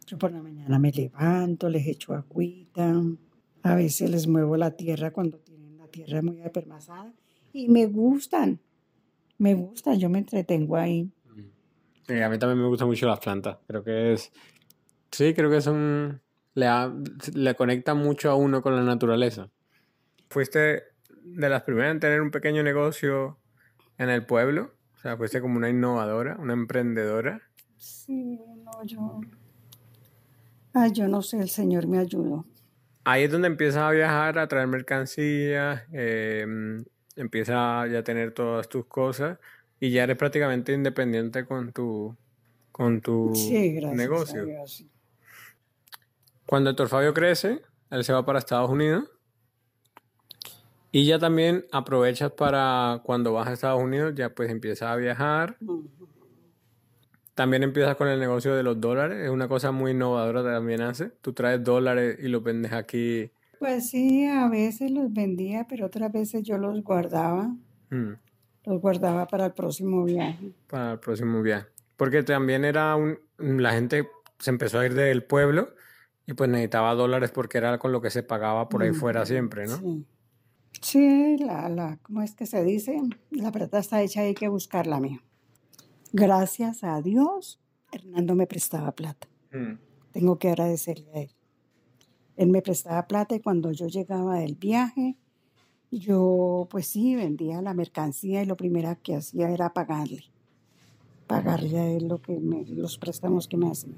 yo 0.06 0.18
por 0.18 0.30
la 0.32 0.40
mañana 0.42 0.78
me 0.78 0.92
levanto, 0.92 1.68
les 1.68 1.86
echo 1.88 2.14
agüita, 2.14 2.94
a 3.64 3.74
veces 3.74 4.08
les 4.08 4.28
muevo 4.28 4.56
la 4.56 4.70
tierra 4.70 5.10
cuando 5.12 5.38
tierra 6.04 6.20
muy 6.22 6.42
apermazada 6.42 7.12
y 7.52 7.68
me 7.68 7.86
gustan, 7.86 8.60
me 9.38 9.54
gustan, 9.54 9.98
yo 9.98 10.08
me 10.10 10.18
entretengo 10.18 10.76
ahí. 10.76 11.10
Sí, 12.06 12.20
a 12.20 12.28
mí 12.28 12.38
también 12.38 12.60
me 12.60 12.68
gustan 12.68 12.88
mucho 12.88 13.06
las 13.06 13.18
plantas. 13.18 13.58
Creo 13.66 13.82
que 13.82 14.12
es. 14.12 14.30
Sí, 15.10 15.34
creo 15.34 15.50
que 15.50 15.60
son. 15.60 16.20
Le, 16.54 16.66
ha- 16.66 16.92
le 17.34 17.54
conecta 17.56 17.94
mucho 17.94 18.30
a 18.30 18.34
uno 18.36 18.62
con 18.62 18.76
la 18.76 18.82
naturaleza. 18.82 19.50
Fuiste 20.30 20.84
de 21.22 21.48
las 21.48 21.62
primeras 21.62 21.92
en 21.92 22.00
tener 22.00 22.20
un 22.20 22.30
pequeño 22.30 22.62
negocio 22.62 23.38
en 23.98 24.08
el 24.10 24.24
pueblo. 24.24 24.72
O 24.96 24.98
sea, 25.00 25.16
fuiste 25.16 25.40
como 25.40 25.56
una 25.56 25.68
innovadora, 25.68 26.36
una 26.38 26.52
emprendedora. 26.52 27.42
Sí, 27.76 28.38
no, 28.64 28.84
yo. 28.84 29.20
Ay, 30.72 30.92
yo 30.92 31.08
no 31.08 31.22
sé, 31.22 31.40
el 31.40 31.48
Señor 31.48 31.86
me 31.86 31.98
ayudó. 31.98 32.44
Ahí 33.08 33.22
es 33.22 33.30
donde 33.30 33.46
empiezas 33.46 33.82
a 33.84 33.90
viajar, 33.92 34.36
a 34.36 34.48
traer 34.48 34.66
mercancías, 34.66 35.84
eh, 35.92 36.44
empiezas 37.14 37.88
ya 37.88 38.00
a 38.00 38.02
tener 38.02 38.32
todas 38.32 38.68
tus 38.68 38.84
cosas 38.86 39.38
y 39.78 39.90
ya 39.90 40.02
eres 40.02 40.16
prácticamente 40.16 40.72
independiente 40.72 41.44
con 41.44 41.70
tu, 41.70 42.16
con 42.72 43.00
tu 43.00 43.32
Sí, 43.32 43.74
gracias. 43.74 43.92
a 43.92 43.94
negocio. 43.94 44.46
Cuando 46.46 46.70
Héctor 46.70 46.88
Fabio 46.88 47.14
crece, 47.14 47.62
él 47.92 48.02
se 48.02 48.12
va 48.12 48.26
para 48.26 48.40
Estados 48.40 48.70
Unidos. 48.70 49.04
Y 50.90 51.06
ya 51.06 51.20
también 51.20 51.64
aprovechas 51.70 52.32
para 52.32 53.02
cuando 53.04 53.32
vas 53.32 53.46
a 53.46 53.52
Estados 53.52 53.80
Unidos, 53.80 54.14
ya 54.16 54.30
pues 54.30 54.50
empiezas 54.50 54.88
a 54.88 54.96
viajar. 54.96 55.56
Ujú. 55.60 55.88
También 57.36 57.62
empiezas 57.62 57.94
con 57.96 58.08
el 58.08 58.18
negocio 58.18 58.56
de 58.56 58.62
los 58.64 58.80
dólares. 58.80 59.24
Es 59.24 59.30
una 59.30 59.46
cosa 59.46 59.70
muy 59.70 59.92
innovadora 59.92 60.42
también 60.42 60.80
hace. 60.80 61.10
Tú 61.20 61.32
traes 61.32 61.62
dólares 61.62 62.18
y 62.20 62.28
los 62.28 62.42
vendes 62.42 62.72
aquí. 62.72 63.30
Pues 63.60 63.90
sí, 63.90 64.26
a 64.26 64.48
veces 64.48 64.90
los 64.90 65.12
vendía, 65.12 65.66
pero 65.68 65.86
otras 65.86 66.10
veces 66.10 66.42
yo 66.42 66.56
los 66.58 66.82
guardaba. 66.82 67.54
mm, 67.90 68.12
Los 68.64 68.80
guardaba 68.80 69.26
para 69.28 69.46
el 69.46 69.52
próximo 69.52 70.02
viaje. 70.04 70.50
para 70.66 70.92
el 70.92 70.98
próximo 70.98 71.42
viaje. 71.42 71.66
Porque 71.96 72.22
también 72.22 72.64
era 72.64 72.96
un... 72.96 73.18
La 73.38 73.72
gente 73.72 74.08
se 74.38 74.50
empezó 74.50 74.78
a 74.80 74.86
ir 74.86 74.94
del 74.94 75.22
pueblo 75.22 75.74
y 76.26 76.32
pues 76.32 76.48
necesitaba 76.50 76.94
dólares 76.94 77.30
porque 77.32 77.58
era 77.58 77.78
con 77.78 77.92
lo 77.92 78.00
que 78.00 78.10
se 78.10 78.22
pagaba 78.22 78.68
por 78.68 78.82
ahí 78.82 78.92
fuera 78.92 79.24
siempre, 79.26 79.66
¿no? 79.66 79.76
Sí. 79.76 80.06
Sí, 80.82 81.36
la, 81.38 81.68
la, 81.70 81.98
¿cómo 82.02 82.22
es 82.22 82.34
que 82.34 82.44
se 82.46 82.62
dice? 82.64 83.00
La 83.30 83.50
plata 83.52 83.78
está 83.78 84.02
hecha, 84.02 84.20
hay 84.22 84.34
que 84.34 84.48
buscarla, 84.48 85.00
mío. 85.00 85.20
Gracias 86.12 86.84
a 86.84 87.00
Dios, 87.02 87.58
Hernando 87.92 88.34
me 88.34 88.46
prestaba 88.46 88.92
plata. 88.92 89.28
Mm. 89.52 89.74
Tengo 90.12 90.38
que 90.38 90.48
agradecerle 90.48 91.10
a 91.14 91.20
él. 91.22 91.30
Él 92.36 92.48
me 92.50 92.62
prestaba 92.62 93.06
plata 93.06 93.34
y 93.34 93.40
cuando 93.40 93.72
yo 93.72 93.86
llegaba 93.86 94.36
del 94.40 94.54
viaje, 94.54 95.16
yo 95.90 96.66
pues 96.70 96.86
sí, 96.86 97.14
vendía 97.16 97.62
la 97.62 97.74
mercancía 97.74 98.42
y 98.42 98.46
lo 98.46 98.56
primero 98.56 98.96
que 99.02 99.16
hacía 99.16 99.50
era 99.50 99.72
pagarle. 99.72 100.24
Pagarle 101.26 101.78
a 101.78 101.90
él 101.90 102.08
lo 102.08 102.20
que 102.20 102.38
me- 102.38 102.64
los 102.66 102.98
préstamos 102.98 103.48
que 103.48 103.56
me 103.56 103.70
hacía. 103.70 103.94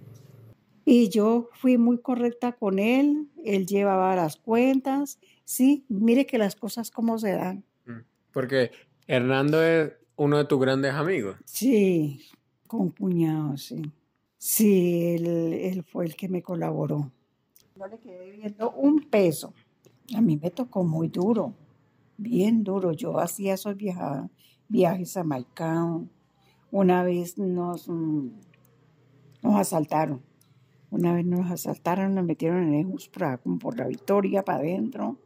Y 0.84 1.08
yo 1.10 1.50
fui 1.52 1.76
muy 1.76 1.98
correcta 1.98 2.52
con 2.52 2.78
él, 2.78 3.28
él 3.44 3.66
llevaba 3.66 4.16
las 4.16 4.36
cuentas. 4.36 5.18
Sí, 5.44 5.84
mire 5.88 6.24
que 6.26 6.38
las 6.38 6.56
cosas 6.56 6.90
como 6.90 7.18
se 7.18 7.32
dan. 7.32 7.64
Mm. 7.84 8.00
Porque 8.32 8.70
Hernando 9.06 9.62
es 9.62 9.92
uno 10.18 10.36
de 10.36 10.44
tus 10.44 10.60
grandes 10.60 10.92
amigos. 10.94 11.36
Sí, 11.44 12.20
con 12.66 12.90
cuñado, 12.90 13.56
sí. 13.56 13.80
Sí, 14.36 15.14
él, 15.14 15.26
él 15.26 15.82
fue 15.84 16.04
el 16.06 16.14
que 16.16 16.28
me 16.28 16.42
colaboró. 16.42 17.10
No 17.76 17.86
le 17.86 17.98
quedé 17.98 18.30
viendo 18.32 18.70
un 18.72 19.00
peso. 19.08 19.54
A 20.14 20.20
mí 20.20 20.36
me 20.36 20.50
tocó 20.50 20.84
muy 20.84 21.08
duro, 21.08 21.54
bien 22.16 22.62
duro. 22.64 22.92
Yo 22.92 23.18
hacía 23.18 23.54
esos 23.54 23.76
viaja- 23.76 24.28
viajes 24.68 25.16
a 25.16 25.24
Maicao. 25.24 26.06
Una 26.70 27.02
vez 27.04 27.38
nos, 27.38 27.88
mm, 27.88 28.28
nos 29.42 29.54
asaltaron. 29.60 30.20
Una 30.90 31.14
vez 31.14 31.26
nos 31.26 31.50
asaltaron, 31.50 32.14
nos 32.14 32.24
metieron 32.24 32.72
en 32.72 32.74
el 32.74 33.38
como 33.42 33.58
por 33.58 33.76
la 33.78 33.86
Victoria, 33.86 34.42
para 34.42 34.58
adentro. 34.58 35.18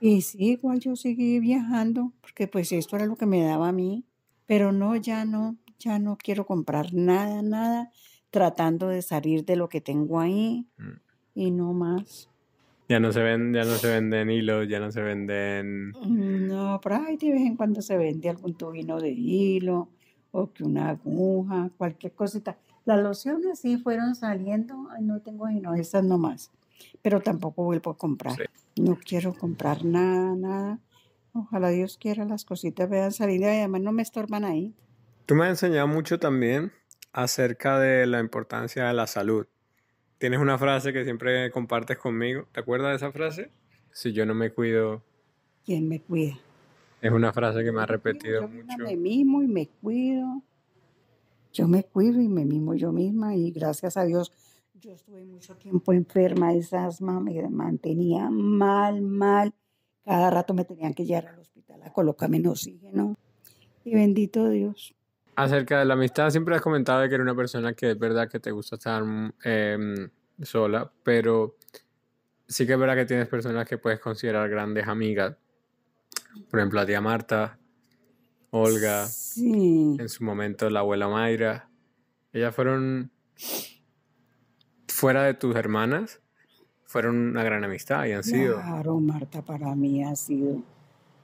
Y 0.00 0.22
sí, 0.22 0.52
igual 0.52 0.80
yo 0.80 0.96
seguí 0.96 1.38
viajando, 1.40 2.12
porque 2.20 2.48
pues 2.48 2.72
esto 2.72 2.96
era 2.96 3.06
lo 3.06 3.16
que 3.16 3.26
me 3.26 3.42
daba 3.42 3.68
a 3.68 3.72
mí. 3.72 4.04
Pero 4.46 4.72
no, 4.72 4.96
ya 4.96 5.24
no, 5.24 5.56
ya 5.78 5.98
no 5.98 6.16
quiero 6.16 6.46
comprar 6.46 6.94
nada, 6.94 7.42
nada, 7.42 7.90
tratando 8.30 8.88
de 8.88 9.02
salir 9.02 9.44
de 9.44 9.56
lo 9.56 9.68
que 9.68 9.80
tengo 9.80 10.20
ahí 10.20 10.66
Mm. 10.78 10.90
y 11.34 11.50
no 11.50 11.72
más. 11.72 12.28
Ya 12.88 13.00
no 13.00 13.12
se 13.12 13.20
ven, 13.20 13.52
ya 13.52 13.64
no 13.64 13.72
se 13.72 13.88
venden 13.88 14.30
hilos, 14.30 14.68
ya 14.68 14.78
no 14.78 14.92
se 14.92 15.02
venden. 15.02 15.90
No, 16.46 16.80
por 16.80 16.92
ahí 16.92 17.16
de 17.16 17.32
vez 17.32 17.42
en 17.42 17.56
cuando 17.56 17.82
se 17.82 17.96
vende 17.96 18.28
algún 18.28 18.54
tubino 18.54 19.00
de 19.00 19.10
hilo 19.10 19.88
o 20.30 20.52
que 20.52 20.62
una 20.62 20.90
aguja, 20.90 21.70
cualquier 21.76 22.12
cosita. 22.12 22.56
Las 22.84 23.02
lociones 23.02 23.58
sí 23.58 23.76
fueron 23.78 24.14
saliendo, 24.14 24.86
ay, 24.92 25.02
no 25.02 25.18
tengo 25.20 25.48
sino 25.48 25.74
esas 25.74 26.04
nomás, 26.04 26.52
pero 27.02 27.20
tampoco 27.20 27.64
vuelvo 27.64 27.90
a 27.90 27.96
comprar. 27.96 28.36
Sí. 28.36 28.82
No 28.82 28.96
quiero 29.04 29.34
comprar 29.34 29.84
nada, 29.84 30.36
nada. 30.36 30.78
Ojalá 31.38 31.68
Dios 31.68 31.98
quiera 31.98 32.24
las 32.24 32.46
cositas 32.46 32.88
vean 32.88 33.12
salir 33.12 33.42
y 33.42 33.44
además 33.44 33.82
no 33.82 33.92
me 33.92 34.02
estorban 34.02 34.44
ahí. 34.44 34.74
Tú 35.26 35.34
me 35.34 35.44
has 35.44 35.50
enseñado 35.50 35.86
mucho 35.86 36.18
también 36.18 36.72
acerca 37.12 37.78
de 37.78 38.06
la 38.06 38.20
importancia 38.20 38.86
de 38.86 38.94
la 38.94 39.06
salud. 39.06 39.46
Tienes 40.18 40.40
una 40.40 40.56
frase 40.56 40.94
que 40.94 41.04
siempre 41.04 41.50
compartes 41.50 41.98
conmigo. 41.98 42.46
¿Te 42.52 42.60
acuerdas 42.60 42.90
de 42.90 42.96
esa 42.96 43.12
frase? 43.12 43.50
Si 43.92 44.12
yo 44.12 44.24
no 44.24 44.34
me 44.34 44.50
cuido, 44.50 45.02
¿Quién 45.66 45.88
me 45.88 46.00
cuida? 46.00 46.38
es 47.02 47.12
una 47.12 47.32
frase 47.32 47.62
que 47.62 47.72
me 47.72 47.82
ha 47.82 47.86
repetido 47.86 48.42
Yo 48.42 48.48
mucho. 48.48 48.78
me 48.78 48.96
mimo 48.96 49.42
y 49.42 49.48
me 49.48 49.66
cuido. 49.66 50.42
Yo 51.52 51.68
me 51.68 51.84
cuido 51.84 52.20
y 52.20 52.28
me 52.28 52.44
mimo 52.46 52.74
yo 52.74 52.92
misma 52.92 53.34
y 53.34 53.50
gracias 53.50 53.96
a 53.96 54.04
Dios 54.04 54.32
yo 54.80 54.92
estuve 54.92 55.24
mucho 55.24 55.56
tiempo 55.56 55.92
enferma, 55.92 56.52
esa 56.52 56.86
asma 56.86 57.18
me 57.18 57.48
mantenía 57.48 58.28
mal, 58.30 59.00
mal. 59.02 59.54
Cada 60.06 60.30
rato 60.30 60.54
me 60.54 60.64
tenían 60.64 60.94
que 60.94 61.04
llevar 61.04 61.26
al 61.26 61.40
hospital 61.40 61.82
a 61.82 61.92
colocarme 61.92 62.36
en 62.36 62.46
oxígeno. 62.46 63.16
Y 63.84 63.92
bendito 63.92 64.48
Dios. 64.48 64.94
Acerca 65.34 65.80
de 65.80 65.84
la 65.84 65.94
amistad, 65.94 66.30
siempre 66.30 66.54
has 66.54 66.62
comentado 66.62 67.00
que 67.08 67.14
eres 67.16 67.24
una 67.24 67.34
persona 67.34 67.74
que 67.74 67.90
es 67.90 67.98
verdad 67.98 68.28
que 68.28 68.38
te 68.38 68.52
gusta 68.52 68.76
estar 68.76 69.02
em, 69.42 70.08
sola, 70.40 70.90
pero 71.02 71.56
sí 72.46 72.66
que 72.66 72.74
es 72.74 72.78
verdad 72.78 72.94
que 72.94 73.04
tienes 73.04 73.26
personas 73.26 73.68
que 73.68 73.78
puedes 73.78 73.98
considerar 73.98 74.48
grandes 74.48 74.86
amigas. 74.86 75.36
Por 76.48 76.60
ejemplo, 76.60 76.78
la 76.78 76.86
tía 76.86 77.00
Marta, 77.00 77.58
Olga, 78.50 79.06
Sí, 79.06 79.96
en 79.98 80.08
su 80.08 80.22
momento 80.22 80.70
la 80.70 80.80
abuela 80.80 81.08
Mayra. 81.08 81.68
Ellas 82.32 82.54
fueron, 82.54 83.10
fuera 84.86 85.24
de 85.24 85.34
tus 85.34 85.56
hermanas, 85.56 86.20
fueron 86.96 87.16
una 87.28 87.44
gran 87.44 87.62
amistad 87.62 88.06
y 88.06 88.12
han 88.12 88.24
sido. 88.24 88.54
claro, 88.54 88.98
Marta 89.00 89.42
para 89.42 89.74
mí 89.74 90.02
ha 90.02 90.16
sido 90.16 90.62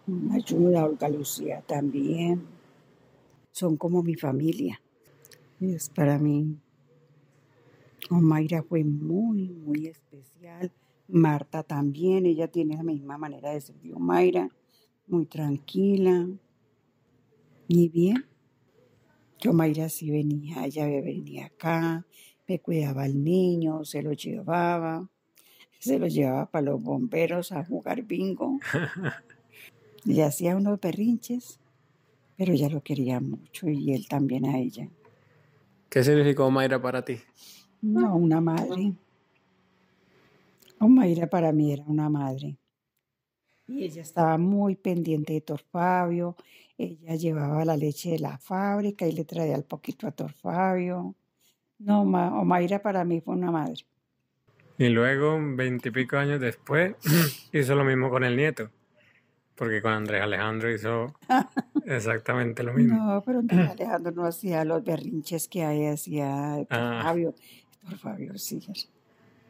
una 0.07 0.35
ayuda, 0.35 0.85
Olga 0.85 1.09
Lucía 1.09 1.63
también. 1.67 2.43
Son 3.53 3.79
como 3.79 4.03
mi 4.03 4.15
familia. 4.15 4.83
Es 5.61 5.89
para 5.89 6.19
mí. 6.19 6.59
Omaira 8.11 8.63
fue 8.63 8.85
muy, 8.85 9.49
muy 9.49 9.87
especial. 9.87 10.71
Marta 11.09 11.63
también, 11.63 12.27
ella 12.27 12.49
tiene 12.49 12.77
la 12.77 12.83
misma 12.83 13.17
manera 13.17 13.53
de 13.53 13.63
ser 13.63 13.77
de 13.77 13.95
Omaira, 13.95 14.51
muy 15.07 15.25
tranquila. 15.25 16.29
Y 17.67 17.89
bien, 17.89 18.27
que 19.39 19.49
Omaira 19.49 19.89
sí 19.89 20.11
venía, 20.11 20.67
ella 20.67 20.85
venía 20.85 21.47
acá, 21.47 22.05
me 22.47 22.59
cuidaba 22.61 23.05
al 23.05 23.25
niño, 23.25 23.87
se 23.87 24.03
lo 24.03 24.13
llevaba, 24.13 25.09
se 25.83 25.99
lo 25.99 26.07
llevaba 26.07 26.47
para 26.47 26.67
los 26.67 26.83
bomberos 26.83 27.51
a 27.51 27.65
jugar 27.65 28.03
bingo. 28.03 28.61
Le 30.05 30.23
hacía 30.23 30.57
unos 30.57 30.81
berrinches, 30.81 31.59
pero 32.37 32.53
ella 32.53 32.69
lo 32.69 32.83
quería 32.83 33.19
mucho 33.19 33.69
y 33.69 33.93
él 33.93 34.07
también 34.09 34.47
a 34.47 34.59
ella. 34.59 34.89
¿Qué 35.89 36.05
significó 36.05 36.49
Mayra 36.51 36.81
para 36.81 37.05
ti? 37.05 37.19
No, 37.81 38.15
una 38.15 38.41
madre. 38.41 38.93
Omaira 40.79 41.27
para 41.27 41.51
mí 41.53 41.73
era 41.73 41.85
una 41.87 42.09
madre. 42.09 42.57
Y 43.67 43.83
ella 43.85 44.03
estaba 44.03 44.39
muy 44.39 44.77
pendiente 44.77 45.33
de 45.33 45.41
Torfabio. 45.41 46.37
Ella 46.79 47.17
llevaba 47.17 47.65
la 47.65 47.77
leche 47.77 48.11
de 48.11 48.19
la 48.21 48.39
fábrica 48.39 49.07
y 49.07 49.13
le 49.13 49.25
traía 49.25 49.57
el 49.57 49.65
poquito 49.65 50.07
a 50.07 50.13
Torfabio. 50.13 51.15
No, 51.79 52.05
Ma- 52.05 52.41
Omaira 52.41 52.81
para 52.81 53.05
mí 53.05 53.21
fue 53.21 53.35
una 53.35 53.51
madre. 53.51 53.85
Y 54.83 54.89
luego, 54.89 55.39
veintipico 55.41 56.17
años 56.17 56.41
después, 56.41 56.97
hizo 57.53 57.75
lo 57.77 57.85
mismo 57.85 58.11
con 58.11 58.25
el 58.25 58.37
nieto. 58.37 58.69
Porque 59.55 59.81
con 59.81 59.93
Andrés 59.93 60.23
Alejandro 60.23 60.73
hizo 60.73 61.15
exactamente 61.87 62.63
lo 62.65 62.73
mismo. 62.73 62.97
No, 62.97 63.23
pero 63.25 63.39
Andrés 63.39 63.71
Alejandro 63.79 64.11
no 64.13 64.25
hacía 64.27 64.65
los 64.65 64.83
berrinches 64.83 65.47
que 65.47 65.65
ahí 65.65 65.87
hacía 65.87 66.55
Ah. 66.69 67.01
Torfabio. 67.03 67.35
Torfabio 67.89 68.39
sí 68.39 68.61
era 68.65 68.73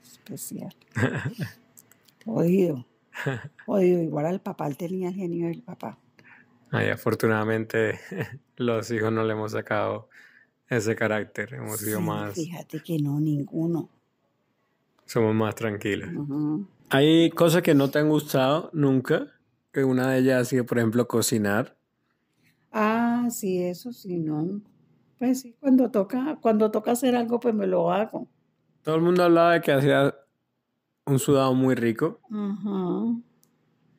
especial. 0.03 0.75
Jodido. 2.27 2.87
Jodido. 3.67 4.03
Igual 4.03 4.27
al 4.27 4.41
papá, 4.41 4.67
él 4.67 4.77
tenía 4.77 5.09
el 5.09 5.15
genio 5.15 5.49
del 5.49 5.63
papá. 5.63 5.99
Ay, 6.71 6.89
afortunadamente, 6.91 7.99
los 8.57 8.91
hijos 8.91 9.13
no 9.13 9.25
le 9.25 9.33
hemos 9.33 9.53
sacado 9.53 10.09
ese 10.69 10.95
carácter. 10.97 11.55
Hemos 11.55 11.79
sido 11.81 11.99
Sí, 12.01 12.05
más, 12.05 12.35
Fíjate 12.35 12.81
que 12.81 12.99
no, 12.99 13.21
ninguno. 13.21 13.89
Somos 15.07 15.35
más 15.35 15.55
tranquilos. 15.55 16.11
Ujú. 16.15 16.67
Hay 16.91 17.31
cosas 17.31 17.63
que 17.63 17.75
no 17.75 17.91
te 17.91 17.99
han 17.99 18.09
gustado 18.09 18.71
nunca. 18.73 19.27
Que 19.73 19.85
una 19.85 20.11
de 20.11 20.19
ellas 20.19 20.43
ha 20.43 20.45
sido, 20.45 20.67
por 20.67 20.79
ejemplo, 20.79 21.09
cocinar. 21.09 21.77
Ah, 22.71 23.29
sí, 23.31 23.63
eso 23.63 23.93
sí, 23.93 24.19
no. 24.19 24.61
Pues 25.19 25.41
sí, 25.41 25.57
cuando 25.61 25.91
toca, 25.91 26.39
cuando 26.43 26.71
toca 26.71 26.93
hacer 26.93 27.17
algo, 27.17 27.41
pues 27.41 27.55
me 27.55 27.67
lo 27.67 27.91
hago. 27.91 28.29
Todo 28.83 28.97
el 28.97 29.03
mundo 29.03 29.23
hablaba 29.23 29.55
de 29.55 29.61
que 29.61 29.73
hacía 29.73 30.15
un 31.07 31.19
sudado 31.19 31.55
muy 31.55 31.75
rico. 31.75 32.21
Ajá. 32.31 33.17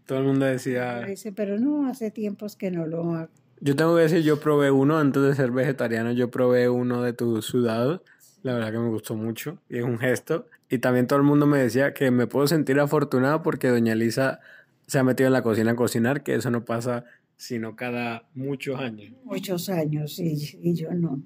Todo 0.06 0.20
el 0.20 0.26
mundo 0.26 0.46
decía, 0.46 1.02
dice, 1.06 1.32
pero 1.32 1.58
no, 1.58 1.88
hace 1.88 2.12
tiempos 2.12 2.56
que 2.56 2.70
no 2.72 2.86
lo 2.86 3.14
hago. 3.14 3.32
yo 3.62 3.76
tengo 3.76 3.96
que 3.96 4.02
decir, 4.02 4.22
yo 4.22 4.40
probé 4.40 4.70
uno 4.70 4.98
antes 4.98 5.24
de 5.24 5.34
ser 5.34 5.52
vegetariano, 5.52 6.12
yo 6.12 6.30
probé 6.30 6.70
uno 6.70 7.02
de 7.02 7.14
tus 7.14 7.46
sudados. 7.46 8.02
La 8.44 8.54
verdad 8.54 8.72
que 8.72 8.78
me 8.78 8.90
gustó 8.90 9.16
mucho 9.16 9.58
y 9.70 9.78
es 9.80 9.84
un 9.84 9.98
gesto. 9.98 10.48
Y 10.70 10.78
también 10.78 11.08
todo 11.08 11.18
el 11.18 11.26
mundo 11.26 11.46
me 11.48 11.58
decía 11.58 11.94
que 11.94 12.12
me 12.12 12.28
puedo 12.28 12.46
sentir 12.48 12.80
afortunado 12.80 13.42
porque 13.42 13.70
doña 13.70 13.94
Elisa 13.94 14.40
se 14.86 15.00
ha 15.00 15.04
metido 15.04 15.28
en 15.28 15.34
la 15.34 15.42
cocina 15.42 15.72
a 15.72 15.76
cocinar, 15.76 16.24
que 16.24 16.36
eso 16.36 16.52
no 16.52 16.66
pasa 16.66 17.06
sino 17.38 17.76
cada 17.76 18.28
muchos 18.34 18.80
años. 18.80 19.14
Muchos 19.24 19.70
años, 19.70 20.18
y, 20.20 20.38
y 20.62 20.74
yo 20.76 20.94
no. 20.94 21.22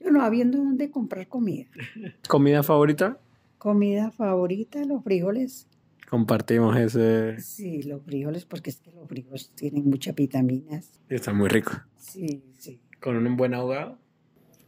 Yo 0.00 0.10
no 0.10 0.22
habiendo 0.22 0.58
dónde 0.58 0.90
comprar 0.90 1.28
comida. 1.28 1.66
¿Comida 2.28 2.62
favorita? 2.62 3.18
Comida 3.58 4.10
favorita, 4.10 4.84
los 4.84 5.02
frijoles. 5.02 5.66
Compartimos 6.08 6.76
ese. 6.76 7.40
Sí, 7.40 7.82
los 7.82 8.02
frijoles, 8.02 8.44
porque 8.44 8.70
es 8.70 8.80
que 8.80 8.92
los 8.92 9.08
frijoles 9.08 9.50
tienen 9.54 9.88
muchas 9.88 10.14
vitaminas. 10.14 11.00
Está 11.08 11.32
muy 11.32 11.48
rico. 11.48 11.72
Sí, 11.96 12.42
sí. 12.58 12.80
Con 13.00 13.16
un 13.26 13.36
buen 13.36 13.54
ahogado. 13.54 13.98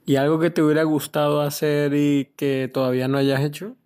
¿Y 0.08 0.14
algo 0.14 0.38
que 0.38 0.50
te 0.50 0.62
hubiera 0.62 0.84
gustado 0.84 1.40
hacer 1.40 1.92
y 1.92 2.32
que 2.36 2.70
todavía 2.72 3.08
no 3.08 3.18
hayas 3.18 3.42
hecho? 3.42 3.76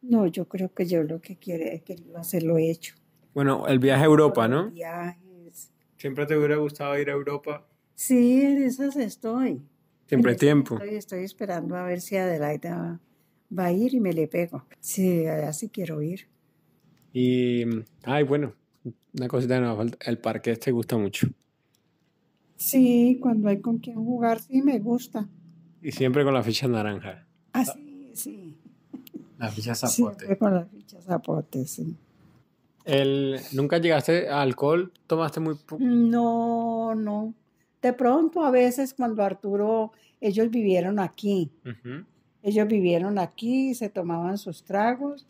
No, 0.00 0.26
yo 0.26 0.48
creo 0.48 0.72
que 0.72 0.86
yo 0.86 1.02
lo 1.02 1.20
que 1.20 1.36
quiere, 1.36 1.74
he 1.74 1.82
querido 1.82 2.16
hacer 2.16 2.44
lo 2.44 2.56
he 2.56 2.70
hecho. 2.70 2.94
Bueno, 3.34 3.66
el 3.66 3.78
viaje 3.78 4.04
a 4.04 4.06
Europa, 4.06 4.48
¿no? 4.48 4.70
Viajes. 4.70 5.70
¿Siempre 5.98 6.24
te 6.24 6.38
hubiera 6.38 6.56
gustado 6.56 6.98
ir 6.98 7.10
a 7.10 7.12
Europa? 7.12 7.68
Sí, 7.94 8.40
en 8.40 8.62
esas 8.62 8.96
estoy. 8.96 9.60
Siempre 10.06 10.32
esas 10.32 10.40
tiempo. 10.40 10.74
Estoy, 10.76 10.94
estoy 10.96 11.24
esperando 11.24 11.76
a 11.76 11.84
ver 11.84 12.00
si 12.00 12.16
Adelaida 12.16 12.74
va, 12.74 13.00
va 13.58 13.64
a 13.66 13.72
ir 13.72 13.92
y 13.92 14.00
me 14.00 14.14
le 14.14 14.28
pego. 14.28 14.64
Sí, 14.80 15.26
allá 15.26 15.52
sí 15.52 15.68
quiero 15.68 16.00
ir. 16.00 16.26
Y, 17.12 17.64
ay, 18.04 18.24
bueno, 18.24 18.54
una 19.12 19.28
cosita 19.28 19.56
que 19.56 19.60
nos 19.60 19.76
falta. 19.76 20.10
El 20.10 20.16
parque 20.16 20.56
te 20.56 20.72
gusta 20.72 20.96
mucho. 20.96 21.28
Sí, 22.58 23.18
cuando 23.22 23.48
hay 23.48 23.60
con 23.60 23.78
quien 23.78 23.96
jugar, 24.04 24.40
sí 24.40 24.62
me 24.62 24.80
gusta. 24.80 25.28
Y 25.80 25.92
siempre 25.92 26.24
con 26.24 26.34
la 26.34 26.42
ficha 26.42 26.66
naranja. 26.66 27.24
Así, 27.52 28.10
sí. 28.14 28.58
La 29.38 29.48
ficha 29.48 29.74
Siempre 29.76 30.36
con 30.36 30.52
las 30.52 30.68
fichas 30.68 31.04
zapote, 31.04 31.64
sí. 31.66 31.96
El, 32.84 33.38
¿Nunca 33.52 33.78
llegaste 33.78 34.28
a 34.28 34.42
alcohol? 34.42 34.92
¿Tomaste 35.06 35.38
muy 35.38 35.54
poco? 35.54 35.84
No, 35.84 36.96
no. 36.96 37.32
De 37.80 37.92
pronto, 37.92 38.44
a 38.44 38.50
veces 38.50 38.92
cuando 38.92 39.22
Arturo, 39.22 39.92
ellos 40.20 40.50
vivieron 40.50 40.98
aquí. 40.98 41.52
Ujú. 41.64 42.04
Ellos 42.42 42.66
vivieron 42.66 43.20
aquí, 43.20 43.72
se 43.74 43.88
tomaban 43.88 44.36
sus 44.36 44.64
tragos. 44.64 45.26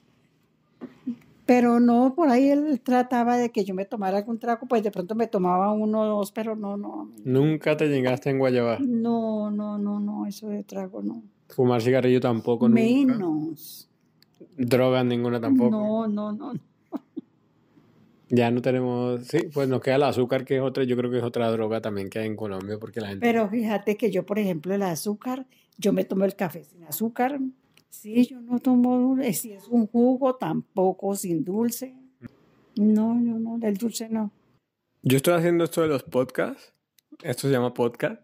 Pero 1.48 1.80
no, 1.80 2.12
por 2.14 2.28
ahí 2.28 2.50
él 2.50 2.78
trataba 2.82 3.38
de 3.38 3.48
que 3.50 3.64
yo 3.64 3.74
me 3.74 3.86
tomara 3.86 4.18
algún 4.18 4.38
trago, 4.38 4.68
pues 4.68 4.82
de 4.82 4.90
pronto 4.90 5.14
me 5.14 5.28
tomaba 5.28 5.72
uno 5.72 6.02
o 6.02 6.04
dos, 6.04 6.30
pero 6.30 6.54
no, 6.54 6.76
no. 6.76 7.10
Nunca 7.24 7.74
te 7.74 7.88
llegaste 7.88 8.28
en 8.28 8.38
Guayabá. 8.38 8.76
No, 8.80 9.50
no, 9.50 9.78
no, 9.78 9.98
no, 9.98 10.26
eso 10.26 10.48
de 10.50 10.62
trago 10.62 11.00
no. 11.00 11.22
Fumar 11.48 11.80
cigarrillo 11.80 12.20
tampoco, 12.20 12.68
nunca. 12.68 12.82
Menos. 12.82 13.88
Drogas 14.58 15.06
ninguna 15.06 15.40
tampoco. 15.40 15.70
No, 15.70 16.06
no, 16.06 16.32
no. 16.32 16.52
Ya 18.28 18.50
no 18.50 18.60
tenemos, 18.60 19.26
sí, 19.26 19.38
pues 19.54 19.70
nos 19.70 19.80
queda 19.80 19.96
el 19.96 20.02
azúcar, 20.02 20.44
que 20.44 20.56
es 20.56 20.62
otra, 20.62 20.84
yo 20.84 20.98
creo 20.98 21.10
que 21.10 21.16
es 21.16 21.24
otra 21.24 21.50
droga 21.50 21.80
también 21.80 22.10
que 22.10 22.18
hay 22.18 22.26
en 22.26 22.36
Colombia, 22.36 22.76
porque 22.78 23.00
la 23.00 23.08
gente... 23.08 23.26
Pero 23.26 23.48
fíjate 23.48 23.96
que 23.96 24.10
yo, 24.10 24.26
por 24.26 24.38
ejemplo, 24.38 24.74
el 24.74 24.82
azúcar, 24.82 25.46
yo 25.78 25.94
me 25.94 26.04
tomo 26.04 26.26
el 26.26 26.36
café 26.36 26.64
sin 26.64 26.84
azúcar. 26.84 27.40
Sí, 27.90 28.26
yo 28.26 28.40
no 28.40 28.58
tomo 28.58 28.98
dulce. 28.98 29.32
Si 29.32 29.52
es 29.52 29.66
un 29.68 29.86
jugo, 29.86 30.36
tampoco 30.36 31.14
sin 31.14 31.44
dulce. 31.44 31.94
No, 32.76 33.14
yo 33.20 33.38
no, 33.38 33.58
del 33.58 33.76
dulce 33.76 34.08
no. 34.08 34.30
Yo 35.02 35.16
estoy 35.16 35.34
haciendo 35.34 35.64
esto 35.64 35.82
de 35.82 35.88
los 35.88 36.02
podcasts, 36.02 36.72
esto 37.22 37.42
se 37.48 37.52
llama 37.52 37.74
podcast, 37.74 38.22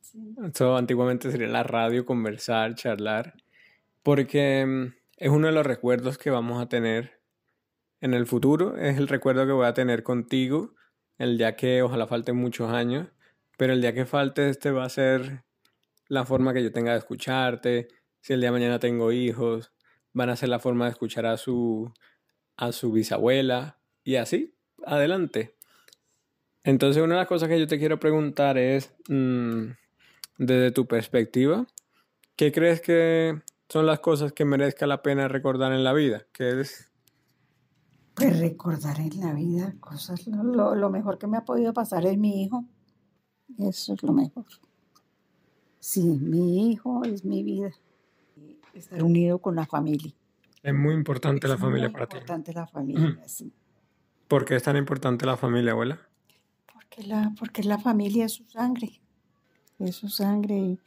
Sí. 0.00 0.34
esto 0.44 0.76
antiguamente 0.76 1.30
sería 1.32 1.48
la 1.48 1.62
radio, 1.64 2.04
conversar, 2.04 2.74
charlar, 2.76 3.34
porque 4.02 4.64
mm, 4.64 4.94
es 5.16 5.30
uno 5.30 5.48
de 5.48 5.52
los 5.52 5.66
recuerdos 5.66 6.18
que 6.18 6.30
vamos 6.30 6.62
a 6.62 6.68
tener 6.68 7.20
en 8.00 8.14
el 8.14 8.26
futuro, 8.26 8.76
es 8.76 8.98
el 8.98 9.08
recuerdo 9.08 9.46
que 9.46 9.52
voy 9.52 9.66
a 9.66 9.74
tener 9.74 10.02
contigo, 10.04 10.74
el 11.18 11.38
día 11.38 11.56
que 11.56 11.82
ojalá 11.82 12.06
falten 12.06 12.36
muchos 12.36 12.70
años, 12.70 13.08
pero 13.56 13.72
el 13.72 13.80
día 13.80 13.94
que 13.94 14.04
falte 14.04 14.48
este 14.48 14.70
va 14.70 14.84
a 14.84 14.88
ser 14.88 15.42
la 16.08 16.24
forma 16.24 16.52
que 16.52 16.62
yo 16.62 16.70
tenga 16.72 16.92
de 16.92 16.98
escucharte, 16.98 17.88
si 18.26 18.32
el 18.32 18.40
día 18.40 18.48
de 18.48 18.58
mañana 18.58 18.80
tengo 18.80 19.12
hijos, 19.12 19.70
van 20.12 20.30
a 20.30 20.34
ser 20.36 20.48
la 20.48 20.58
forma 20.58 20.86
de 20.86 20.90
escuchar 20.90 21.26
a 21.26 21.36
su, 21.36 21.92
a 22.56 22.72
su 22.72 22.90
bisabuela 22.90 23.78
y 24.02 24.16
así, 24.16 24.52
adelante. 24.84 25.54
Entonces, 26.64 27.00
una 27.04 27.14
de 27.14 27.20
las 27.20 27.28
cosas 27.28 27.48
que 27.48 27.60
yo 27.60 27.68
te 27.68 27.78
quiero 27.78 28.00
preguntar 28.00 28.58
es, 28.58 28.92
mm, 29.08 29.66
desde 30.38 30.72
tu 30.72 30.86
perspectiva, 30.88 31.68
¿qué 32.34 32.50
crees 32.50 32.80
que 32.80 33.40
son 33.68 33.86
las 33.86 34.00
cosas 34.00 34.32
que 34.32 34.44
merezca 34.44 34.88
la 34.88 35.02
pena 35.02 35.28
recordar 35.28 35.72
en 35.72 35.84
la 35.84 35.92
vida? 35.92 36.26
¿Qué 36.32 36.60
es? 36.60 36.90
Pues 38.16 38.40
recordar 38.40 38.98
en 38.98 39.20
la 39.20 39.34
vida 39.34 39.76
cosas, 39.78 40.26
lo, 40.26 40.42
lo- 40.42 40.74
lo 40.74 40.90
mejor 40.90 41.16
que 41.16 41.28
me 41.28 41.36
ha 41.36 41.44
podido 41.44 41.72
pasar 41.72 42.04
es 42.06 42.18
mi 42.18 42.42
hijo. 42.42 42.64
Eso 43.56 43.94
es 43.94 44.02
lo 44.02 44.12
mejor. 44.12 44.46
Sí, 45.78 46.02
mi 46.02 46.72
hijo 46.72 47.04
es 47.04 47.24
mi 47.24 47.44
vida. 47.44 47.70
Estar 48.76 49.02
unido 49.02 49.38
con 49.38 49.56
la 49.56 49.66
familia. 49.66 50.12
Es 50.62 50.74
muy 50.74 50.94
importante 50.94 51.48
la 51.48 51.54
Es 51.54 51.60
familia 51.60 51.88
muy 51.88 51.92
para 51.94 52.06
ti. 52.06 52.16
importante 52.16 52.52
la 52.52 52.66
familia, 52.66 53.22
sí. 53.26 53.52
¿Por 54.28 54.44
qué 54.44 54.56
es 54.56 54.62
tan 54.62 54.76
importante 54.76 55.24
la 55.24 55.36
familia, 55.36 55.72
abuela? 55.72 56.00
Porque 56.72 57.02
la, 57.04 57.32
porque 57.38 57.62
la 57.62 57.78
familia 57.78 58.24
es 58.26 58.32
su 58.32 58.44
sangre. 58.44 59.00
Es 59.78 59.96
su 59.96 60.08
sangre. 60.08 60.54
y- 60.56 60.78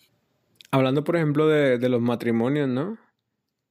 Hablando, 0.72 1.04
por 1.04 1.16
ejemplo, 1.16 1.48
de, 1.48 1.78
de 1.80 1.90
los 1.90 2.02
matrimonios, 2.02 2.68
¿no? 2.70 2.98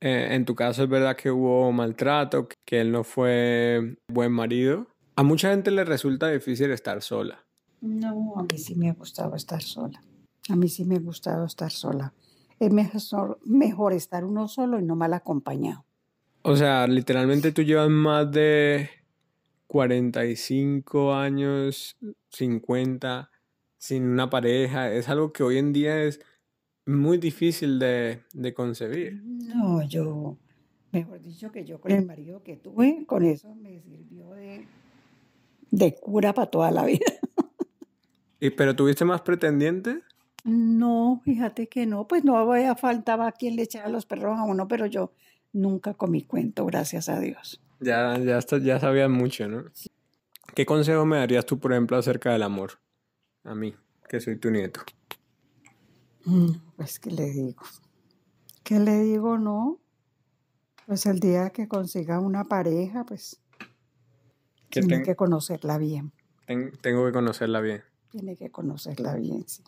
Eh, 0.01 0.29
en 0.35 0.45
tu 0.45 0.55
caso 0.55 0.85
es 0.85 0.89
verdad 0.89 1.17
que 1.17 1.31
hubo 1.31 1.71
maltrato, 1.73 2.49
que 2.67 2.81
él 2.81 2.91
no 2.93 3.05
fue 3.05 3.97
buen 4.09 4.33
marido. 4.33 4.87
A 5.17 5.23
mucha 5.23 5.51
gente 5.51 5.71
le 5.71 5.85
resulta 5.85 6.29
difícil 6.29 6.71
estar 6.71 7.03
sola. 7.03 7.45
No, 7.81 8.35
a 8.37 8.43
mí 8.43 8.59
sí 8.59 8.75
me 8.75 8.91
ha 8.91 8.95
gustado 8.95 9.35
estar 9.37 9.63
sola. 9.63 10.03
A 10.49 10.57
mí 10.57 10.69
sí 10.69 10.85
me 10.85 10.97
ha 10.97 11.01
gustado 11.01 11.45
estar 11.45 11.71
sola. 11.71 12.13
Es 12.61 12.73
mejor, 12.73 13.39
mejor 13.45 13.93
estar 13.93 14.25
uno 14.25 14.49
solo 14.49 14.79
y 14.79 14.83
no 14.83 14.97
mal 14.97 15.15
acompañado. 15.15 15.85
O 16.43 16.57
sea, 16.57 16.87
literalmente 16.87 17.53
tú 17.53 17.63
llevas 17.63 17.91
más 17.91 18.31
de 18.33 18.91
45 19.67 21.15
años, 21.15 21.97
50, 22.31 23.31
sin 23.77 24.05
una 24.05 24.31
pareja. 24.31 24.91
Es 24.93 25.09
algo 25.09 25.33
que 25.33 25.43
hoy 25.43 25.59
en 25.59 25.73
día 25.73 26.03
es 26.03 26.21
muy 26.87 27.19
difícil 27.19 27.79
de, 27.79 28.23
de 28.33 28.55
concebir. 28.55 29.23
No, 29.23 29.83
yo, 29.87 30.37
mejor 30.91 31.21
dicho, 31.21 31.53
que 31.53 31.65
yo 31.65 31.81
con 31.81 31.93
el 31.93 32.07
marido 32.07 32.43
que 32.43 32.57
tuve, 32.57 33.05
con 33.07 33.25
eso 33.25 33.55
me 33.55 33.81
sirvió 33.83 34.31
de, 34.31 34.67
de 35.71 35.95
cura 35.95 36.33
para 36.33 36.51
toda 36.51 36.71
la 36.71 36.85
vida. 36.85 37.05
¿Y, 38.41 38.51
¿Pero 38.51 38.75
tuviste 38.75 39.05
más 39.05 39.21
pretendientes? 39.21 39.99
No, 40.53 41.21
fíjate 41.25 41.69
que 41.69 41.85
no, 41.85 42.09
pues 42.09 42.25
no 42.25 42.39
había 42.39 42.75
faltaba 42.75 43.31
quien 43.33 43.55
le 43.57 43.63
echara 43.65 43.89
los 43.91 44.07
perros 44.07 44.39
a 44.39 44.45
uno, 44.45 44.67
pero 44.67 44.87
yo 44.87 45.13
nunca 45.53 45.93
comí 45.93 46.23
cuento, 46.23 46.65
gracias 46.65 47.11
a 47.11 47.21
Dios. 47.21 47.61
Ya, 47.81 48.19
ya, 48.19 48.39
está- 48.39 48.57
ya 48.59 48.81
sabías 48.81 49.11
mucho, 49.11 49.47
¿no? 49.47 49.65
¿Qué 50.55 50.65
consejo 50.65 51.05
me 51.05 51.19
darías 51.19 51.45
tú, 51.45 51.59
por 51.59 51.73
ejemplo, 51.73 51.99
acerca 51.99 52.33
del 52.33 52.43
amor? 52.43 52.81
A 53.45 53.55
mí, 53.55 53.75
que 54.09 54.21
soy 54.21 54.37
tu 54.37 54.51
nieto. 54.51 54.81
Mm, 56.25 56.53
Pues, 56.77 56.99
¿qué 56.99 57.11
le 57.11 57.31
digo? 57.31 57.63
¿Qué 58.65 58.79
le 58.81 59.01
digo? 59.01 59.37
No. 59.37 59.79
Pues 60.87 61.05
el 61.05 61.21
día 61.21 61.51
que 61.51 61.69
consiga 61.69 62.21
una 62.21 62.45
pareja, 62.45 63.05
pues 63.05 63.39
Que 64.71 64.81
tiene 64.81 64.97
ten- 64.97 65.05
que 65.05 65.15
conocerla 65.17 65.77
bien. 65.77 66.13
ten- 66.47 66.73
tengo 66.81 67.05
que 67.05 67.13
conocerla 67.13 67.61
bien. 67.61 67.83
Tiene 68.11 68.35
que 68.37 68.51
conocerla 68.51 69.15
bien, 69.17 69.47
sí. 69.47 69.63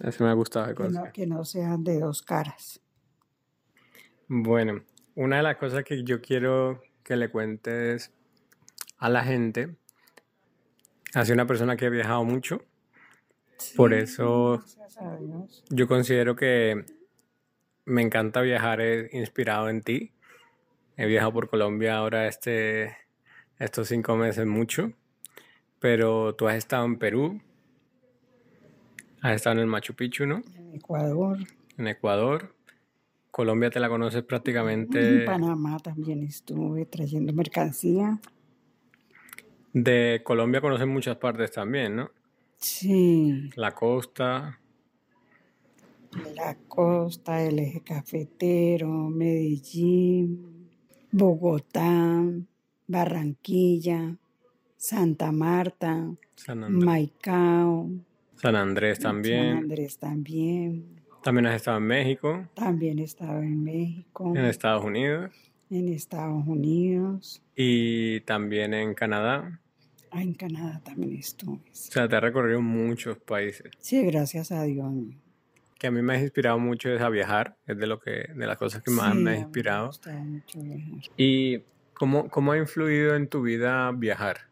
Eso 0.00 0.24
me 0.24 0.30
ha 0.30 0.34
gustado 0.34 0.74
Que 0.74 0.88
no, 0.88 1.12
que 1.12 1.26
no 1.26 1.44
sean 1.44 1.82
de 1.84 2.00
dos 2.00 2.22
caras. 2.22 2.80
Bueno, 4.28 4.82
una 5.14 5.36
de 5.38 5.42
las 5.42 5.56
cosas 5.56 5.84
que 5.84 6.02
yo 6.04 6.20
quiero 6.20 6.82
que 7.02 7.16
le 7.16 7.30
cuentes 7.30 8.12
a 8.98 9.08
la 9.08 9.22
gente, 9.24 9.76
hace 11.14 11.32
una 11.32 11.46
persona 11.46 11.76
que 11.76 11.86
ha 11.86 11.90
viajado 11.90 12.24
mucho, 12.24 12.62
Por 13.74 13.94
eso- 13.94 14.62
yo 15.70 15.88
considero 15.88 16.36
que 16.36 16.84
me 17.86 18.02
encanta 18.02 18.42
viajar 18.42 18.80
inspirado 19.12 19.70
en 19.70 19.80
ti. 19.80 20.12
He 20.98 21.06
viajado 21.06 21.32
por 21.32 21.48
Colombia 21.48 21.96
ahora 21.96 22.26
este, 22.26 22.96
estos 23.58 23.88
cinco 23.88 24.14
meses 24.16 24.44
mucho, 24.46 24.92
pero 25.78 26.34
tú 26.34 26.48
has 26.48 26.56
estado 26.56 26.84
en 26.84 26.98
Perú, 26.98 27.40
has 29.22 29.34
estado 29.34 29.54
en 29.56 29.60
el 29.60 29.66
Machu 29.66 29.94
Picchu, 29.94 30.26
¿no? 30.26 30.42
En 30.54 30.74
Ecuador, 30.74 31.38
En 31.76 31.88
Ecuador. 31.88 32.54
Colombia 33.30 33.68
te 33.70 33.80
la 33.80 33.88
conoces 33.90 34.20
en 34.20 34.26
prácticamente 34.26 35.24
Panamá 35.26 35.78
también 35.78 36.22
estuve 36.22 36.86
trayendo 36.86 37.32
mercancía. 37.34 38.18
de 39.74 40.22
Colombia 40.24 40.62
conoces 40.62 40.86
muchas 40.86 41.16
partes 41.16 41.52
también, 41.52 41.96
¿no? 41.96 42.10
Sí, 42.56 43.50
La 43.56 43.72
costa, 43.72 44.58
la 46.34 46.56
costa, 46.66 47.42
el 47.42 47.58
eje 47.58 47.82
cafetero, 47.82 48.88
Medellín, 48.88 50.70
Bogotá, 51.12 52.22
Barranquilla, 52.86 54.16
Santa 54.78 55.30
Marta, 55.32 56.10
San 56.36 56.72
Maicao, 56.72 57.90
San 58.36 58.56
Andrés 58.56 58.98
San 58.98 59.12
también. 59.16 59.56
Andrés 59.58 59.98
también. 59.98 60.96
También 61.22 61.46
has 61.46 61.56
estado 61.56 61.78
en 61.78 61.84
México, 61.84 62.48
También 62.54 62.98
he 63.00 63.02
estado 63.04 63.42
en 63.42 63.64
México, 63.64 64.32
en 64.36 64.44
Estados 64.44 64.84
Unidos 64.84 65.32
en 65.68 65.88
Estados 65.88 66.46
Unidos, 66.46 67.42
y 67.56 68.20
también 68.20 68.72
en 68.72 68.94
Canadá. 68.94 69.60
ah, 70.12 70.22
en 70.22 70.32
Canadá 70.34 70.80
también 70.84 71.16
estuve. 71.16 71.56
O 71.56 71.62
sea, 71.72 72.06
te 72.08 72.14
has 72.14 72.22
recorrido 72.22 72.62
muchos 72.62 73.18
países. 73.18 73.72
Sí, 73.80 74.04
gracias 74.04 74.52
a 74.52 74.62
Dios. 74.62 74.92
Que 75.76 75.88
a 75.88 75.90
mí 75.90 76.00
me 76.02 76.14
ha 76.14 76.20
inspirado 76.22 76.60
mucho 76.60 76.88
es 76.90 77.00
a 77.02 77.08
viajar, 77.08 77.56
es 77.66 77.76
de 77.76 77.86
lo 77.88 77.98
que, 77.98 78.28
de 78.32 78.46
las 78.46 78.56
cosas 78.56 78.80
que 78.82 78.92
más 78.92 79.12
Sí, 79.14 79.18
me 79.18 79.30
ha 79.32 79.38
inspirado. 79.38 79.88
gustado 79.88 80.18
mucho 80.20 80.62
viajar. 80.62 81.10
¿Y 81.16 81.62
cómo, 81.94 82.28
cómo 82.28 82.52
ha 82.52 82.58
influido 82.58 83.16
en 83.16 83.26
tu 83.26 83.42
vida 83.42 83.90
viajar? 83.90 84.42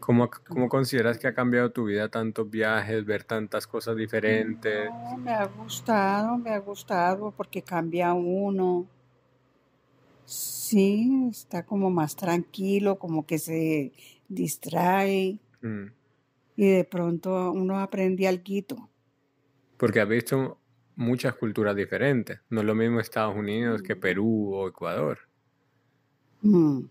¿Cómo, 0.00 0.30
cómo 0.48 0.68
consideras 0.68 1.18
que 1.18 1.28
ha 1.28 1.34
cambiado 1.34 1.70
tu 1.70 1.84
vida 1.84 2.08
tantos 2.08 2.50
viajes, 2.50 3.04
ver 3.04 3.22
tantas 3.24 3.66
cosas 3.66 3.96
diferentes? 3.96 4.88
No, 4.90 5.18
me 5.18 5.30
ha 5.32 5.44
gustado, 5.46 6.38
me 6.38 6.50
ha 6.50 6.58
gustado 6.58 7.30
porque 7.30 7.62
cambia 7.62 8.12
uno. 8.14 8.86
Sí, 10.24 11.28
está 11.30 11.64
como 11.64 11.90
más 11.90 12.16
tranquilo, 12.16 12.98
como 12.98 13.26
que 13.26 13.38
se 13.38 13.92
distrae 14.28 15.38
Mm. 15.62 15.92
y 16.56 16.66
de 16.66 16.84
pronto 16.84 17.52
uno 17.52 17.78
aprende 17.80 18.26
algo. 18.26 18.88
Porque 19.76 20.00
has 20.00 20.08
visto 20.08 20.58
muchas 20.96 21.34
culturas 21.34 21.76
diferentes. 21.76 22.40
No 22.48 22.60
es 22.60 22.66
lo 22.66 22.74
mismo 22.74 23.00
Estados 23.00 23.36
Unidos 23.36 23.82
que 23.82 23.96
Perú 23.96 24.54
o 24.54 24.68
Ecuador. 24.68 25.18
Mm. 26.42 26.84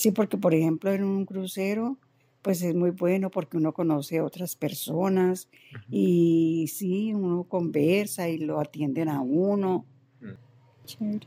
Sí, 0.00 0.12
porque 0.12 0.38
por 0.38 0.54
ejemplo 0.54 0.90
en 0.90 1.04
un 1.04 1.26
crucero, 1.26 1.98
pues 2.40 2.62
es 2.62 2.74
muy 2.74 2.88
bueno 2.88 3.30
porque 3.30 3.58
uno 3.58 3.74
conoce 3.74 4.16
a 4.16 4.24
otras 4.24 4.56
personas 4.56 5.46
y 5.90 6.70
sí, 6.74 7.12
uno 7.12 7.44
conversa 7.44 8.26
y 8.26 8.38
lo 8.38 8.60
atienden 8.60 9.10
a 9.10 9.20
uno. 9.20 9.84
Mm. 10.22 10.86
Chévere. 10.86 11.26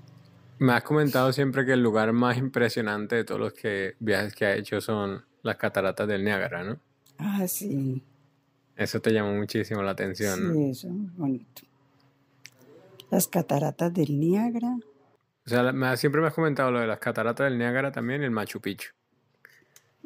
Me 0.57 0.73
has 0.73 0.81
comentado 0.81 1.31
siempre 1.31 1.63
que 1.67 1.73
el 1.73 1.83
lugar 1.83 2.13
más 2.13 2.35
impresionante 2.35 3.15
de 3.15 3.23
todos 3.23 3.39
los 3.39 3.53
que, 3.53 3.93
viajes 3.99 4.33
que 4.33 4.47
has 4.47 4.57
hecho 4.57 4.81
son 4.81 5.23
las 5.43 5.57
cataratas 5.57 6.07
del 6.07 6.23
Niágara, 6.23 6.63
¿no? 6.63 6.79
Ah, 7.19 7.47
sí, 7.47 8.01
Eso 8.75 8.99
te 8.99 9.11
llamó 9.13 9.35
muchísimo 9.35 9.83
la 9.83 9.91
atención, 9.91 10.47
¿no? 10.47 10.51
sí, 10.51 10.63
eso 10.71 10.87
es 10.87 11.15
bonito. 11.15 11.61
Las 13.11 13.27
cataratas 13.27 13.93
del 13.93 14.19
Niágara. 14.19 14.79
O 15.45 15.49
sea, 15.49 15.71
me 15.73 15.97
siempre 15.97 16.21
me 16.21 16.27
has 16.27 16.33
comentado 16.33 16.71
lo 16.71 16.79
de 16.79 16.87
las 16.87 16.99
cataratas 16.99 17.45
del 17.49 17.57
Niágara 17.57 17.91
también 17.91 18.21
y 18.21 18.25
el 18.25 18.31
Machu 18.31 18.61
Picchu. 18.61 18.89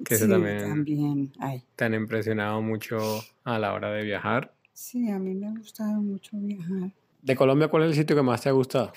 Que 0.04 0.16
eso 0.16 0.26
sí, 0.26 0.32
también- 0.32 0.60
también. 0.60 1.32
Ay, 1.40 1.64
Te 1.76 1.86
han 1.86 1.94
impresionado 1.94 2.62
mucho 2.62 3.20
a 3.44 3.60
la 3.60 3.74
hora 3.74 3.92
de 3.92 4.04
viajar. 4.04 4.54
sí, 4.74 5.10
a 5.10 5.20
mí 5.20 5.34
me 5.36 5.48
ha 5.48 5.52
gustado 5.52 6.02
mucho 6.02 6.38
viajar. 6.38 6.92
De 7.22 7.36
Colombia, 7.36 7.68
¿cuál 7.68 7.84
es 7.84 7.90
el 7.90 7.96
sitio 7.96 8.16
que 8.16 8.22
más 8.22 8.42
te 8.42 8.50
ha 8.50 8.52
gustado? 8.52 8.94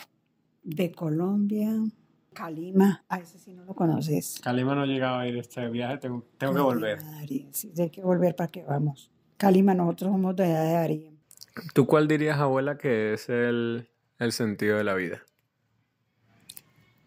De 0.62 0.92
Colombia, 0.92 1.70
Calima. 2.35 3.03
Ah, 3.09 3.18
ese 3.18 3.38
sí 3.38 3.53
no 3.55 3.64
lo 3.64 3.74
conoces. 3.74 4.40
Calima 4.42 4.74
no 4.74 4.85
he 4.85 4.87
llegado 4.87 5.18
a 5.18 5.26
ir 5.26 5.37
este 5.38 5.68
viaje, 5.68 5.98
tengo, 5.98 6.24
Calima, 6.38 6.96
Darien, 6.96 7.53
Sí, 7.55 7.72
hay 7.79 7.90
que 7.90 8.03
volver 8.03 8.37
para 8.37 8.48
que 8.50 8.62
vamos. 8.62 9.11
Calima, 9.37 9.74
nosotros 9.74 10.11
somos 10.12 10.37
de 10.37 10.44
allá 10.44 10.61
de 10.62 10.72
Darien. 10.74 11.18
¿Tú 11.74 11.87
cuál 11.87 12.07
dirías, 12.09 12.38
abuela, 12.38 12.76
que 12.79 13.14
es 13.14 13.29
el, 13.31 13.88
el 14.18 14.33
sentido 14.33 14.76
de 14.76 14.85
la 14.85 14.94
vida? 14.94 15.22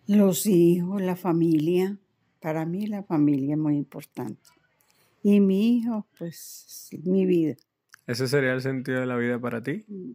Los 0.07 0.45
hijos, 0.45 1.01
la 1.01 1.15
familia. 1.15 1.97
Para 2.39 2.65
mí 2.65 2.87
la 2.87 3.03
familia 3.03 3.53
es 3.53 3.59
muy 3.59 3.77
importante. 3.77 4.41
Y 5.21 5.39
mi 5.39 5.77
hijo, 5.77 6.05
pues, 6.17 6.89
mi 7.03 7.25
vida. 7.25 7.55
¿Ese 8.05 8.27
sería 8.27 8.53
el 8.53 8.61
sentido 8.61 8.99
de 8.99 9.05
la 9.05 9.15
vida 9.15 9.39
para 9.39 9.63
ti? 9.63 9.85
Mm. 9.87 10.11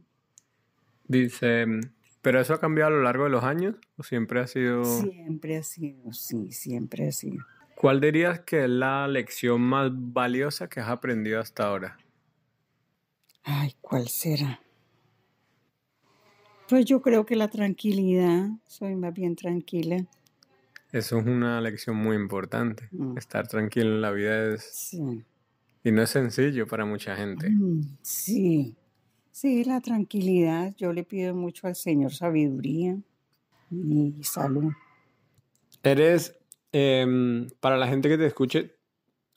Dice, 1.09 1.67
¿pero 2.21 2.41
eso 2.41 2.53
ha 2.53 2.61
cambiado 2.61 2.93
a 2.93 2.97
lo 2.97 3.03
largo 3.03 3.25
de 3.25 3.31
los 3.31 3.45
años 3.45 3.77
o 3.97 4.03
siempre 4.03 4.41
ha 4.41 4.47
sido... 4.47 4.85
Siempre 4.85 5.57
ha 5.57 5.63
sido, 5.63 6.13
sí, 6.13 6.53
siempre 6.53 7.09
ha 7.09 7.13
sido. 7.13 7.43
¿Cuál 7.75 8.01
dirías 8.01 8.41
que 8.41 8.65
es 8.65 8.71
la 8.71 9.09
lección 9.09 9.63
más 9.63 9.91
valiosa 9.93 10.69
que 10.69 10.81
has 10.81 10.89
aprendido 10.89 11.41
hasta 11.41 11.67
ahora? 11.67 11.97
Ay, 13.45 13.75
¿cuál 13.81 14.09
será? 14.09 14.61
Pues 16.69 16.85
yo 16.85 17.01
creo 17.01 17.25
que 17.25 17.35
la 17.35 17.49
tranquilidad, 17.49 18.49
soy 18.67 18.95
más 18.95 19.15
bien 19.15 19.37
tranquila. 19.37 20.05
Eso 20.93 21.19
es 21.19 21.27
una 21.27 21.61
lección 21.61 21.97
muy 21.97 22.17
importante. 22.17 22.89
Mm. 22.93 23.17
Estar 23.17 23.49
tranquilo 23.49 23.95
en 23.95 24.01
la 24.03 24.11
vida 24.11 24.55
es... 24.55 24.65
Sí. 24.65 25.25
Y 25.85 25.93
no 25.93 26.03
es 26.03 26.11
sencillo 26.11 26.67
para 26.67 26.85
mucha 26.85 27.17
gente. 27.17 27.49
Mm, 27.49 27.97
Sí, 28.03 28.77
sí, 29.31 29.65
la 29.65 29.81
tranquilidad. 29.81 30.75
Yo 30.77 30.93
le 30.93 31.05
pido 31.05 31.35
mucho 31.35 31.67
al 31.67 31.75
Señor 31.75 32.13
sabiduría 32.13 32.99
y 33.71 34.15
salud. 34.23 34.73
¿Eres 35.83 36.39
em, 36.73 37.49
para 37.61 37.79
la 37.79 37.87
gente 37.87 38.09
que 38.09 38.19
te 38.19 38.27
escuche, 38.27 38.77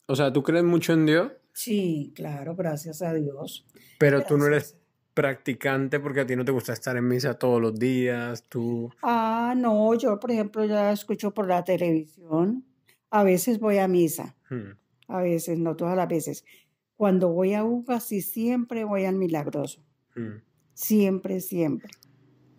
o 0.08 0.16
sea, 0.16 0.34
¿tú 0.34 0.44
crees 0.44 0.66
mucho 0.66 0.94
en 0.94 1.06
Dios? 1.06 1.32
Sí, 1.54 2.12
claro, 2.16 2.56
gracias 2.56 3.02
a 3.02 3.14
Dios. 3.14 3.66
Pero 4.00 4.24
tú 4.24 4.38
no 4.38 4.48
eres. 4.48 4.81
Practicante 5.22 6.00
porque 6.00 6.22
a 6.22 6.26
ti 6.26 6.36
no 6.36 6.44
te 6.44 6.52
gusta 6.52 6.74
estar 6.74 6.98
en 6.98 7.08
misa 7.08 7.36
todos 7.36 7.62
los 7.62 7.78
días, 7.78 8.44
tú... 8.50 8.90
Ah, 9.04 9.54
no, 9.56 9.94
yo 9.94 10.20
por 10.20 10.32
ejemplo 10.32 10.66
ya 10.66 10.92
escucho 10.92 11.32
por 11.32 11.48
la 11.48 11.64
televisión. 11.64 12.66
A 13.12 13.24
veces 13.24 13.60
voy 13.60 13.78
a 13.78 13.88
misa, 13.88 14.36
Hmm. 14.50 14.72
a 15.08 15.22
veces, 15.22 15.60
no 15.60 15.76
todas 15.76 15.96
las 15.96 16.08
veces. 16.08 16.44
Cuando 16.98 17.30
voy 17.30 17.54
a 17.54 17.64
UCA, 17.64 18.00
sí 18.00 18.22
siempre 18.22 18.84
voy 18.84 19.06
al 19.06 19.16
milagroso. 19.16 19.82
Hmm. 20.16 20.42
Siempre, 20.74 21.40
siempre. 21.40 21.92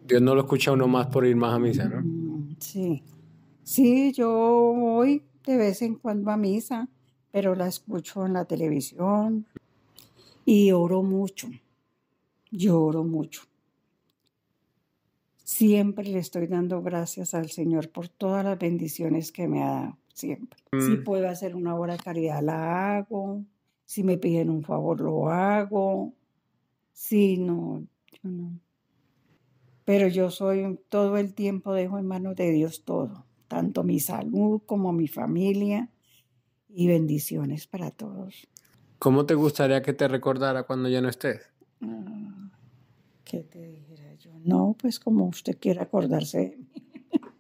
Dios 0.06 0.22
no 0.22 0.34
lo 0.34 0.42
escucha 0.42 0.70
a 0.70 0.74
uno 0.74 0.86
más 0.86 1.08
por 1.08 1.26
ir 1.26 1.34
más 1.36 1.54
a 1.54 1.58
misa, 1.58 1.88
¿no? 1.88 2.00
Mm, 2.02 2.56
Sí. 2.58 3.02
Sí, 3.64 4.12
yo 4.12 4.28
voy 4.76 5.22
de 5.46 5.56
vez 5.56 5.82
en 5.82 5.94
cuando 5.96 6.30
a 6.30 6.36
misa, 6.36 6.88
pero 7.32 7.54
la 7.54 7.66
escucho 7.66 8.24
en 8.26 8.32
la 8.34 8.44
televisión 8.44 9.46
y 10.44 10.70
oro 10.72 11.02
mucho. 11.02 11.48
Lloro 12.52 13.02
mucho. 13.02 13.42
Siempre 15.42 16.04
le 16.04 16.18
estoy 16.18 16.46
dando 16.46 16.82
gracias 16.82 17.34
al 17.34 17.50
Señor 17.50 17.90
por 17.90 18.08
todas 18.08 18.44
las 18.44 18.58
bendiciones 18.58 19.32
que 19.32 19.48
me 19.48 19.62
ha 19.62 19.70
dado, 19.70 19.98
siempre. 20.12 20.60
Si 20.72 20.98
Mm. 20.98 21.04
puedo 21.04 21.28
hacer 21.28 21.56
una 21.56 21.74
obra 21.74 21.94
de 21.94 22.02
caridad, 22.02 22.42
la 22.42 22.96
hago. 22.98 23.42
Si 23.86 24.04
me 24.04 24.18
piden 24.18 24.50
un 24.50 24.62
favor, 24.62 25.00
lo 25.00 25.28
hago. 25.30 26.12
Si 26.92 27.38
no, 27.38 27.84
yo 28.22 28.30
no. 28.30 28.60
Pero 29.84 30.06
yo 30.08 30.30
soy 30.30 30.78
todo 30.88 31.16
el 31.16 31.34
tiempo 31.34 31.72
dejo 31.72 31.98
en 31.98 32.06
manos 32.06 32.36
de 32.36 32.52
Dios 32.52 32.84
todo, 32.84 33.24
tanto 33.48 33.82
mi 33.82 33.98
salud 33.98 34.62
como 34.64 34.92
mi 34.92 35.08
familia 35.08 35.90
y 36.68 36.86
bendiciones 36.86 37.66
para 37.66 37.90
todos. 37.90 38.46
¿Cómo 38.98 39.26
te 39.26 39.34
gustaría 39.34 39.82
que 39.82 39.92
te 39.92 40.06
recordara 40.06 40.62
cuando 40.62 40.88
ya 40.88 41.00
no 41.00 41.08
estés? 41.08 41.40
Ah, 41.80 42.31
¿Qué 43.32 43.44
te 43.44 43.66
dijera 43.66 44.12
yo? 44.16 44.30
No, 44.44 44.76
pues 44.78 45.00
como 45.00 45.24
usted 45.24 45.56
quiera 45.58 45.84
acordarse 45.84 46.38
de 46.38 46.56
mí. 46.58 46.68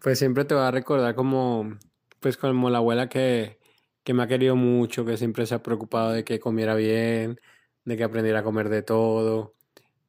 Pues 0.00 0.18
siempre 0.20 0.44
te 0.44 0.54
va 0.54 0.68
a 0.68 0.70
recordar 0.70 1.16
como, 1.16 1.76
pues 2.20 2.36
como 2.36 2.70
la 2.70 2.78
abuela 2.78 3.08
que, 3.08 3.58
que 4.04 4.14
me 4.14 4.22
ha 4.22 4.28
querido 4.28 4.54
mucho, 4.54 5.04
que 5.04 5.16
siempre 5.16 5.46
se 5.46 5.56
ha 5.56 5.62
preocupado 5.62 6.12
de 6.12 6.22
que 6.24 6.38
comiera 6.38 6.76
bien, 6.76 7.40
de 7.84 7.96
que 7.96 8.04
aprendiera 8.04 8.40
a 8.40 8.42
comer 8.44 8.68
de 8.68 8.82
todo. 8.82 9.54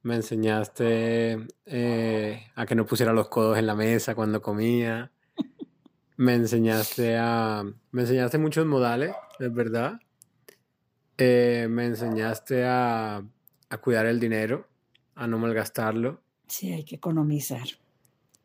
Me 0.04 0.16
enseñaste 0.16 1.48
eh, 1.66 2.48
a 2.54 2.66
que 2.68 2.76
no 2.76 2.86
pusiera 2.86 3.12
los 3.14 3.30
codos 3.30 3.58
en 3.58 3.66
la 3.66 3.74
mesa 3.74 4.14
cuando 4.14 4.44
comía. 4.44 5.12
Me 6.18 6.36
enseñaste 6.36 7.18
a, 7.18 7.64
me 7.92 8.02
enseñaste 8.02 8.38
muchos 8.38 8.68
modales, 8.68 9.16
es 9.40 9.52
verdad. 9.52 10.00
Eh, 11.18 11.68
me 11.70 11.86
enseñaste 11.86 12.66
a, 12.66 13.24
a 13.70 13.78
cuidar 13.80 14.06
el 14.06 14.20
dinero, 14.20 14.68
a 15.16 15.28
no 15.28 15.38
malgastarlo, 15.40 16.22
Sí, 16.48 16.72
hay 16.72 16.84
que 16.84 16.96
economizar. 16.98 17.68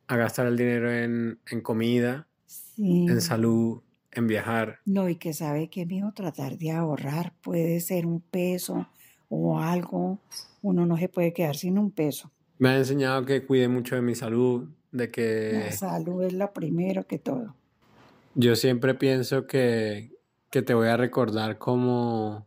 a 0.08 0.16
gastar 0.16 0.46
el 0.46 0.56
dinero 0.56 0.90
en, 0.92 1.38
en 1.50 1.60
comida, 1.60 2.26
Sí. 2.46 3.06
en 3.08 3.20
salud, 3.20 3.82
en 4.12 4.26
viajar. 4.26 4.78
No, 4.86 5.08
y 5.08 5.16
que 5.16 5.32
sabe 5.34 5.68
que, 5.68 5.84
mijo, 5.86 6.12
tratar 6.12 6.56
de 6.58 6.70
ahorrar 6.72 7.34
puede 7.42 7.78
ser 7.80 8.06
un 8.06 8.20
peso 8.20 8.88
o 9.28 9.58
algo. 9.60 10.18
Uno 10.62 10.86
no 10.86 10.96
se 10.96 11.08
puede 11.08 11.32
quedar 11.32 11.56
sin 11.56 11.78
un 11.78 11.90
peso. 11.92 12.30
Me 12.58 12.70
ha 12.70 12.76
enseñado 12.78 13.24
que 13.24 13.44
cuide 13.46 13.68
mucho 13.68 13.94
de 13.94 14.02
mi 14.02 14.14
salud, 14.14 14.68
de 14.92 15.04
La 15.06 15.12
que 15.12 15.72
salud 15.72 16.24
es 16.24 16.32
lo 16.32 16.52
primero 16.52 17.06
que 17.06 17.18
todo. 17.18 17.54
yo 18.34 18.56
siempre 18.56 18.94
pienso 18.94 19.46
que, 19.46 20.10
que 20.50 20.62
te 20.62 20.74
voy 20.74 20.88
a 20.88 20.96
recordar 20.96 21.58
como, 21.58 22.46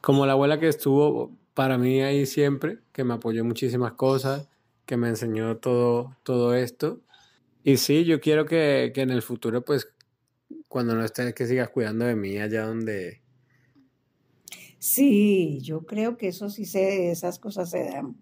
como 0.00 0.26
la 0.26 0.32
abuela 0.32 0.60
que 0.60 0.68
estuvo 0.68 1.32
para 1.58 1.76
mí 1.76 2.02
ahí 2.02 2.24
siempre, 2.24 2.78
que 2.92 3.02
me 3.02 3.14
apoyó 3.14 3.40
en 3.40 3.48
muchísimas 3.48 3.94
cosas, 3.94 4.48
que 4.86 4.96
me 4.96 5.08
enseñó 5.08 5.56
todo, 5.56 6.16
todo 6.22 6.54
esto. 6.54 7.00
Y 7.64 7.78
sí, 7.78 8.04
yo 8.04 8.20
quiero 8.20 8.46
que, 8.46 8.92
que 8.94 9.00
en 9.00 9.10
el 9.10 9.22
futuro, 9.22 9.64
pues, 9.64 9.88
cuando 10.68 10.94
no 10.94 11.04
estés, 11.04 11.34
que 11.34 11.48
sigas 11.48 11.70
cuidando 11.70 12.04
de 12.04 12.14
mí 12.14 12.38
allá 12.38 12.64
donde... 12.64 13.22
Sí, 14.78 15.58
yo 15.60 15.84
creo 15.84 16.16
que 16.16 16.28
eso 16.28 16.48
sí 16.48 16.64
se, 16.64 17.10
esas 17.10 17.40
cosas 17.40 17.70
se 17.70 17.82
dan. 17.86 18.14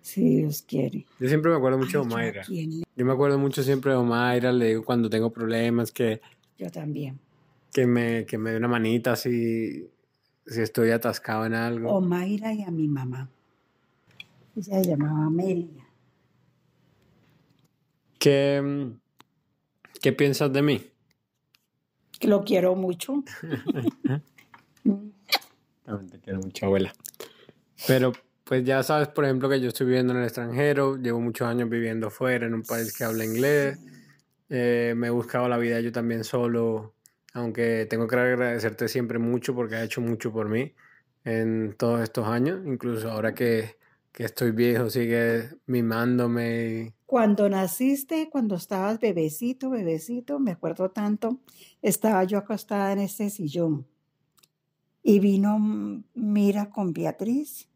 Si 0.00 0.36
Dios 0.36 0.62
quiere. 0.62 1.06
Yo 1.18 1.26
siempre 1.26 1.50
me 1.50 1.56
acuerdo 1.56 1.78
mucho 1.78 2.02
Ay, 2.02 2.06
de 2.06 2.14
Omaira. 2.14 2.46
Yo 2.94 3.04
me 3.04 3.12
acuerdo 3.12 3.36
mucho 3.36 3.64
siempre 3.64 3.90
de 3.90 3.98
Omaira, 3.98 4.52
le 4.52 4.68
digo 4.68 4.84
cuando 4.84 5.10
tengo 5.10 5.32
problemas, 5.32 5.90
que, 5.90 6.20
Yo 6.56 6.70
también. 6.70 7.18
que 7.72 7.84
me, 7.84 8.26
que 8.26 8.38
me 8.38 8.52
dé 8.52 8.58
una 8.58 8.68
manita 8.68 9.16
si, 9.16 9.90
si 10.46 10.60
estoy 10.60 10.90
atascado 10.90 11.46
en 11.46 11.54
algo. 11.54 11.90
O 11.90 12.00
Mayra 12.00 12.52
y 12.52 12.62
a 12.62 12.70
mi 12.70 12.88
mamá. 12.88 13.28
Ella 14.56 14.82
se 14.82 14.90
llamaba 14.90 15.26
Amelia. 15.26 15.86
¿Qué, 18.18 18.92
qué 20.00 20.12
piensas 20.12 20.52
de 20.52 20.62
mí? 20.62 20.86
Que 22.18 22.28
lo 22.28 22.44
quiero 22.44 22.76
mucho. 22.76 23.24
También 25.84 26.10
te 26.10 26.20
quiero 26.20 26.40
mucho, 26.40 26.66
abuela. 26.66 26.92
Pero 27.86 28.12
pues 28.44 28.64
ya 28.64 28.82
sabes, 28.82 29.08
por 29.08 29.24
ejemplo, 29.24 29.48
que 29.48 29.60
yo 29.60 29.68
estoy 29.68 29.86
viviendo 29.86 30.12
en 30.12 30.20
el 30.20 30.24
extranjero, 30.24 30.96
llevo 30.96 31.20
muchos 31.20 31.48
años 31.48 31.68
viviendo 31.68 32.10
fuera, 32.10 32.46
en 32.46 32.54
un 32.54 32.62
país 32.62 32.96
que 32.96 33.04
habla 33.04 33.24
inglés. 33.24 33.78
Eh, 34.50 34.92
me 34.96 35.06
he 35.06 35.10
buscado 35.10 35.48
la 35.48 35.56
vida 35.56 35.80
yo 35.80 35.90
también 35.90 36.24
solo, 36.24 36.94
aunque 37.32 37.86
tengo 37.88 38.06
que 38.08 38.16
agradecerte 38.16 38.88
siempre 38.88 39.18
mucho 39.18 39.54
porque 39.54 39.76
has 39.76 39.84
hecho 39.84 40.00
mucho 40.00 40.32
por 40.32 40.48
mí 40.48 40.72
en 41.24 41.74
todos 41.78 42.00
estos 42.02 42.26
años, 42.26 42.60
incluso 42.66 43.10
ahora 43.10 43.34
que, 43.34 43.76
que 44.12 44.24
estoy 44.24 44.50
viejo, 44.50 44.90
sigue 44.90 45.50
mimándome. 45.66 46.66
y- 46.88 46.94
Cuando 47.06 47.48
naciste, 47.48 48.28
cuando 48.30 48.56
estabas 48.56 48.98
bebecito, 48.98 49.70
bebecito, 49.70 50.38
me 50.40 50.52
acuerdo 50.52 50.90
tanto, 50.90 51.40
estaba 51.80 52.24
yo 52.24 52.38
acostada 52.38 52.92
en 52.92 52.98
este 53.00 53.30
sillón 53.30 53.86
y 55.02 55.20
vino 55.20 55.58
Mira 56.14 56.70
con 56.70 56.92
Beatriz. 56.92 57.68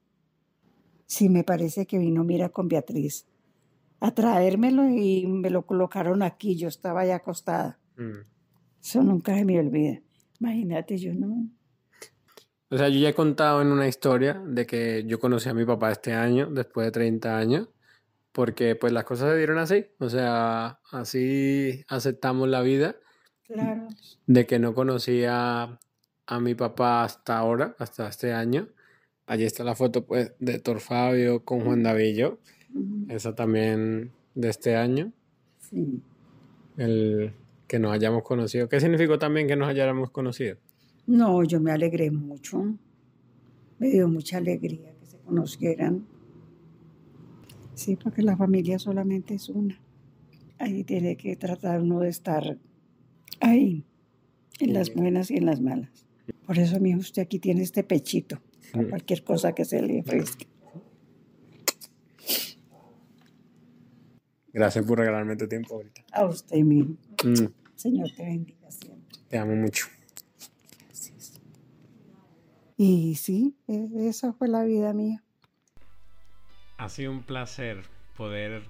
Sí, 1.07 1.29
me 1.29 1.45
parece 1.45 1.87
que 1.87 1.99
vino 1.99 2.25
Mira 2.25 2.49
con 2.49 2.69
Beatriz 2.69 3.27
a 4.01 4.13
traérmelo 4.15 4.89
y 4.89 5.27
me 5.27 5.51
lo 5.51 5.65
colocaron 5.67 6.23
aquí. 6.23 6.57
Yo 6.57 6.69
estaba 6.69 7.07
ya 7.07 7.17
acostada. 7.17 7.79
Mm. 7.97 8.21
Eso 8.87 9.03
nunca 9.03 9.35
se 9.35 9.45
me 9.45 9.59
olvida. 9.59 10.01
Imagínate, 10.39 10.97
yo 10.97 11.13
no. 11.13 11.49
O 12.71 12.79
sea, 12.79 12.89
yo 12.89 13.01
ya 13.01 13.09
he 13.09 13.15
contado 13.15 13.61
en 13.61 13.69
una 13.69 13.89
historia 13.89 14.41
de 14.47 14.65
que 14.65 15.03
yo 15.07 15.19
conocí 15.19 15.49
a 15.49 15.55
mi 15.55 15.65
papá 15.65 15.91
este 15.91 16.13
año, 16.13 16.47
después 16.51 16.87
de 16.87 16.93
30 16.93 17.37
años, 17.37 17.69
porque 18.31 18.77
pues 18.77 18.93
las 18.93 19.03
cosas 19.05 19.31
se 19.33 19.39
dieron 19.39 19.59
así. 19.59 19.87
O 19.99 20.09
sea, 20.09 20.79
así 20.93 21.85
aceptamos 21.89 22.49
la 22.49 22.63
vida 22.63 22.95
Claro. 23.49 23.89
de 24.27 24.47
que 24.47 24.59
no 24.61 24.73
conocía 24.75 25.81
a 26.27 26.41
mi 26.41 26.55
papá 26.55 27.03
hasta 27.05 27.39
ahora, 27.39 27.75
hasta 27.81 28.09
este 28.09 28.33
año. 28.33 28.69
Allí 29.27 29.45
está 29.45 29.65
la 29.65 29.75
foto 29.75 30.07
pues 30.07 30.33
de 30.39 30.61
Tor 30.61 30.79
Fabio 30.81 31.45
con 31.45 31.61
Juan 31.65 31.83
Davillo, 31.83 32.39
esa 33.09 33.35
también 33.35 34.13
de 34.37 34.49
este 34.49 34.77
año, 34.77 35.13
Sí. 35.59 36.01
el 36.77 37.33
que 37.67 37.79
nos 37.79 37.93
hayamos 37.93 38.23
conocido. 38.23 38.69
¿Qué 38.69 38.81
significó 38.81 39.19
también 39.19 39.47
que 39.49 39.57
nos 39.57 39.69
hayáramos 39.69 40.11
conocido? 40.11 40.57
No, 41.07 41.43
yo 41.45 41.61
me 41.61 41.73
alegré 41.73 42.11
mucho. 42.11 42.77
Me 43.79 43.89
dio 43.89 44.09
mucha 44.09 44.39
alegría 44.39 44.93
que 44.99 45.07
se 45.07 45.19
conocieran. 45.19 46.07
Sí, 47.75 47.97
porque 47.97 48.23
la 48.23 48.37
familia 48.37 48.79
solamente 48.79 49.35
es 49.35 49.49
una. 49.49 49.79
Ahí 50.59 50.85
tiene 50.85 51.17
que 51.17 51.37
tratar 51.37 51.83
uno 51.83 52.01
de 52.01 52.09
estar 52.09 52.57
ahí, 53.41 53.85
en 54.61 54.73
las 54.73 54.95
buenas 54.95 55.31
y 55.31 55.37
en 55.37 55.45
las 55.47 55.61
malas. 55.61 56.07
Por 56.47 56.59
eso, 56.59 56.81
mi 56.81 56.91
hijo, 56.91 57.01
usted 57.01 57.23
aquí 57.23 57.39
tiene 57.39 57.63
este 57.63 57.85
pechito, 57.85 58.41
para 58.73 58.85
Mm. 58.87 58.89
cualquier 58.91 59.23
cosa 59.25 59.53
que 59.55 59.65
se 59.65 59.83
le 59.83 60.01
ofrezca. 60.01 60.47
Gracias 64.57 64.87
por 64.87 64.99
regalarme 64.99 65.37
tu 65.37 65.47
tiempo 65.47 65.75
ahorita. 65.75 66.03
A 66.13 66.25
usted 66.25 66.57
mismo. 66.57 66.97
Mm, 67.23 67.47
Señor 67.75 68.09
te 68.17 68.25
bendiga 68.25 68.71
siempre. 68.71 69.19
te 69.29 69.37
amo 69.37 69.55
mucho. 69.55 69.87
Gracias. 70.87 71.39
Y 72.79 73.17
sí, 73.17 73.55
e- 73.69 74.09
esa 74.09 74.33
fue 74.33 74.49
la 74.49 74.65
vida 74.65 74.95
mía. 74.95 75.23
Ha 76.79 76.89
sido 76.89 77.11
un 77.11 77.23
placer 77.23 77.85
poder 78.17 78.63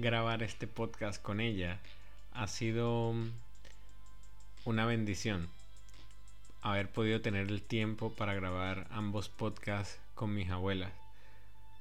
grabar 0.00 0.42
este 0.42 0.66
podcast 0.66 1.22
con 1.22 1.40
ella. 1.40 1.78
Ha 2.32 2.48
sido 2.48 3.14
una 4.64 4.84
bendición 4.84 5.46
haber 6.60 6.88
podido 6.90 7.20
tener 7.20 7.46
el 7.52 7.62
tiempo 7.62 8.12
para 8.14 8.34
grabar 8.34 8.88
ambos 8.90 9.28
podcasts 9.28 10.00
con 10.16 10.34
mis 10.34 10.50
abuelas. 10.50 10.92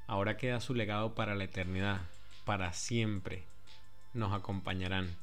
Ahora 0.05 0.37
queda 0.37 0.59
su 0.59 0.75
legado 0.75 1.15
para 1.15 1.33
la 1.33 1.45
eternidad, 1.45 2.01
para 2.45 2.73
siempre. 2.73 3.43
Nos 4.13 4.33
acompañarán. 4.33 5.15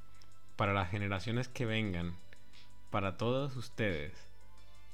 para 0.57 0.75
las 0.75 0.91
generaciones 0.91 1.49
que 1.49 1.65
vengan, 1.65 2.15
para 2.91 3.17
todos 3.17 3.57
ustedes, 3.57 4.13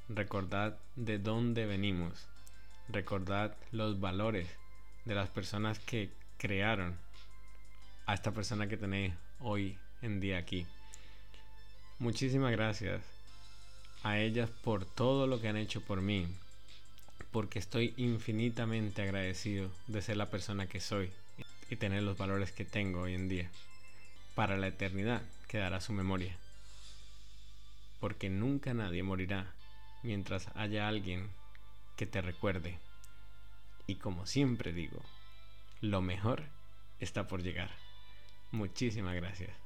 recordad 0.09 0.79
de 0.95 1.19
dónde 1.19 1.67
venimos, 1.67 2.29
recordad 2.89 3.57
los 3.73 3.99
valores 3.99 4.49
de 5.07 5.17
las 5.17 5.29
personas 5.29 5.81
que 5.81 6.13
crearon 6.39 6.97
a 8.07 8.15
esta 8.15 8.31
persona 8.31 8.69
que 8.69 8.77
tenéis 8.77 9.13
hoy 9.41 9.77
en 10.03 10.21
día 10.21 10.39
aquí. 10.39 10.69
Muchísimas 11.99 12.53
gracias 12.53 13.03
a 14.05 14.21
ellas 14.21 14.49
por 14.63 14.85
todo 14.85 15.27
lo 15.27 15.41
que 15.41 15.49
han 15.49 15.57
hecho 15.57 15.81
por 15.81 16.01
mí, 16.01 16.29
porque 17.33 17.59
estoy 17.59 17.93
infinitamente 17.97 19.03
agradecido 19.03 19.69
de 19.89 20.01
ser 20.01 20.17
la 20.17 20.31
persona 20.31 20.69
que 20.69 20.79
soy 20.79 21.11
y 21.71 21.77
tener 21.77 22.03
los 22.03 22.17
valores 22.17 22.53
que 22.53 22.65
tengo 22.65 23.03
hoy 23.03 23.15
en 23.15 23.29
día. 23.29 23.51
Para 24.35 24.57
la 24.57 24.69
eternidad 24.69 25.23
quedará 25.49 25.81
su 25.81 25.93
memoria, 25.93 26.37
porque 28.01 28.29
nunca 28.29 28.75
nadie 28.75 29.03
morirá 29.03 29.53
mientras 30.03 30.49
haya 30.55 30.89
alguien 30.89 31.31
que 31.97 32.07
te 32.07 32.21
recuerde. 32.21 32.79
Y 33.87 33.97
como 33.97 34.27
siempre 34.27 34.73
digo, 34.73 35.01
lo 35.81 36.03
mejor 36.03 36.45
está 37.01 37.27
por 37.27 37.43
llegar. 37.43 37.71
Muchísimas 38.51 39.15
gracias. 39.15 39.66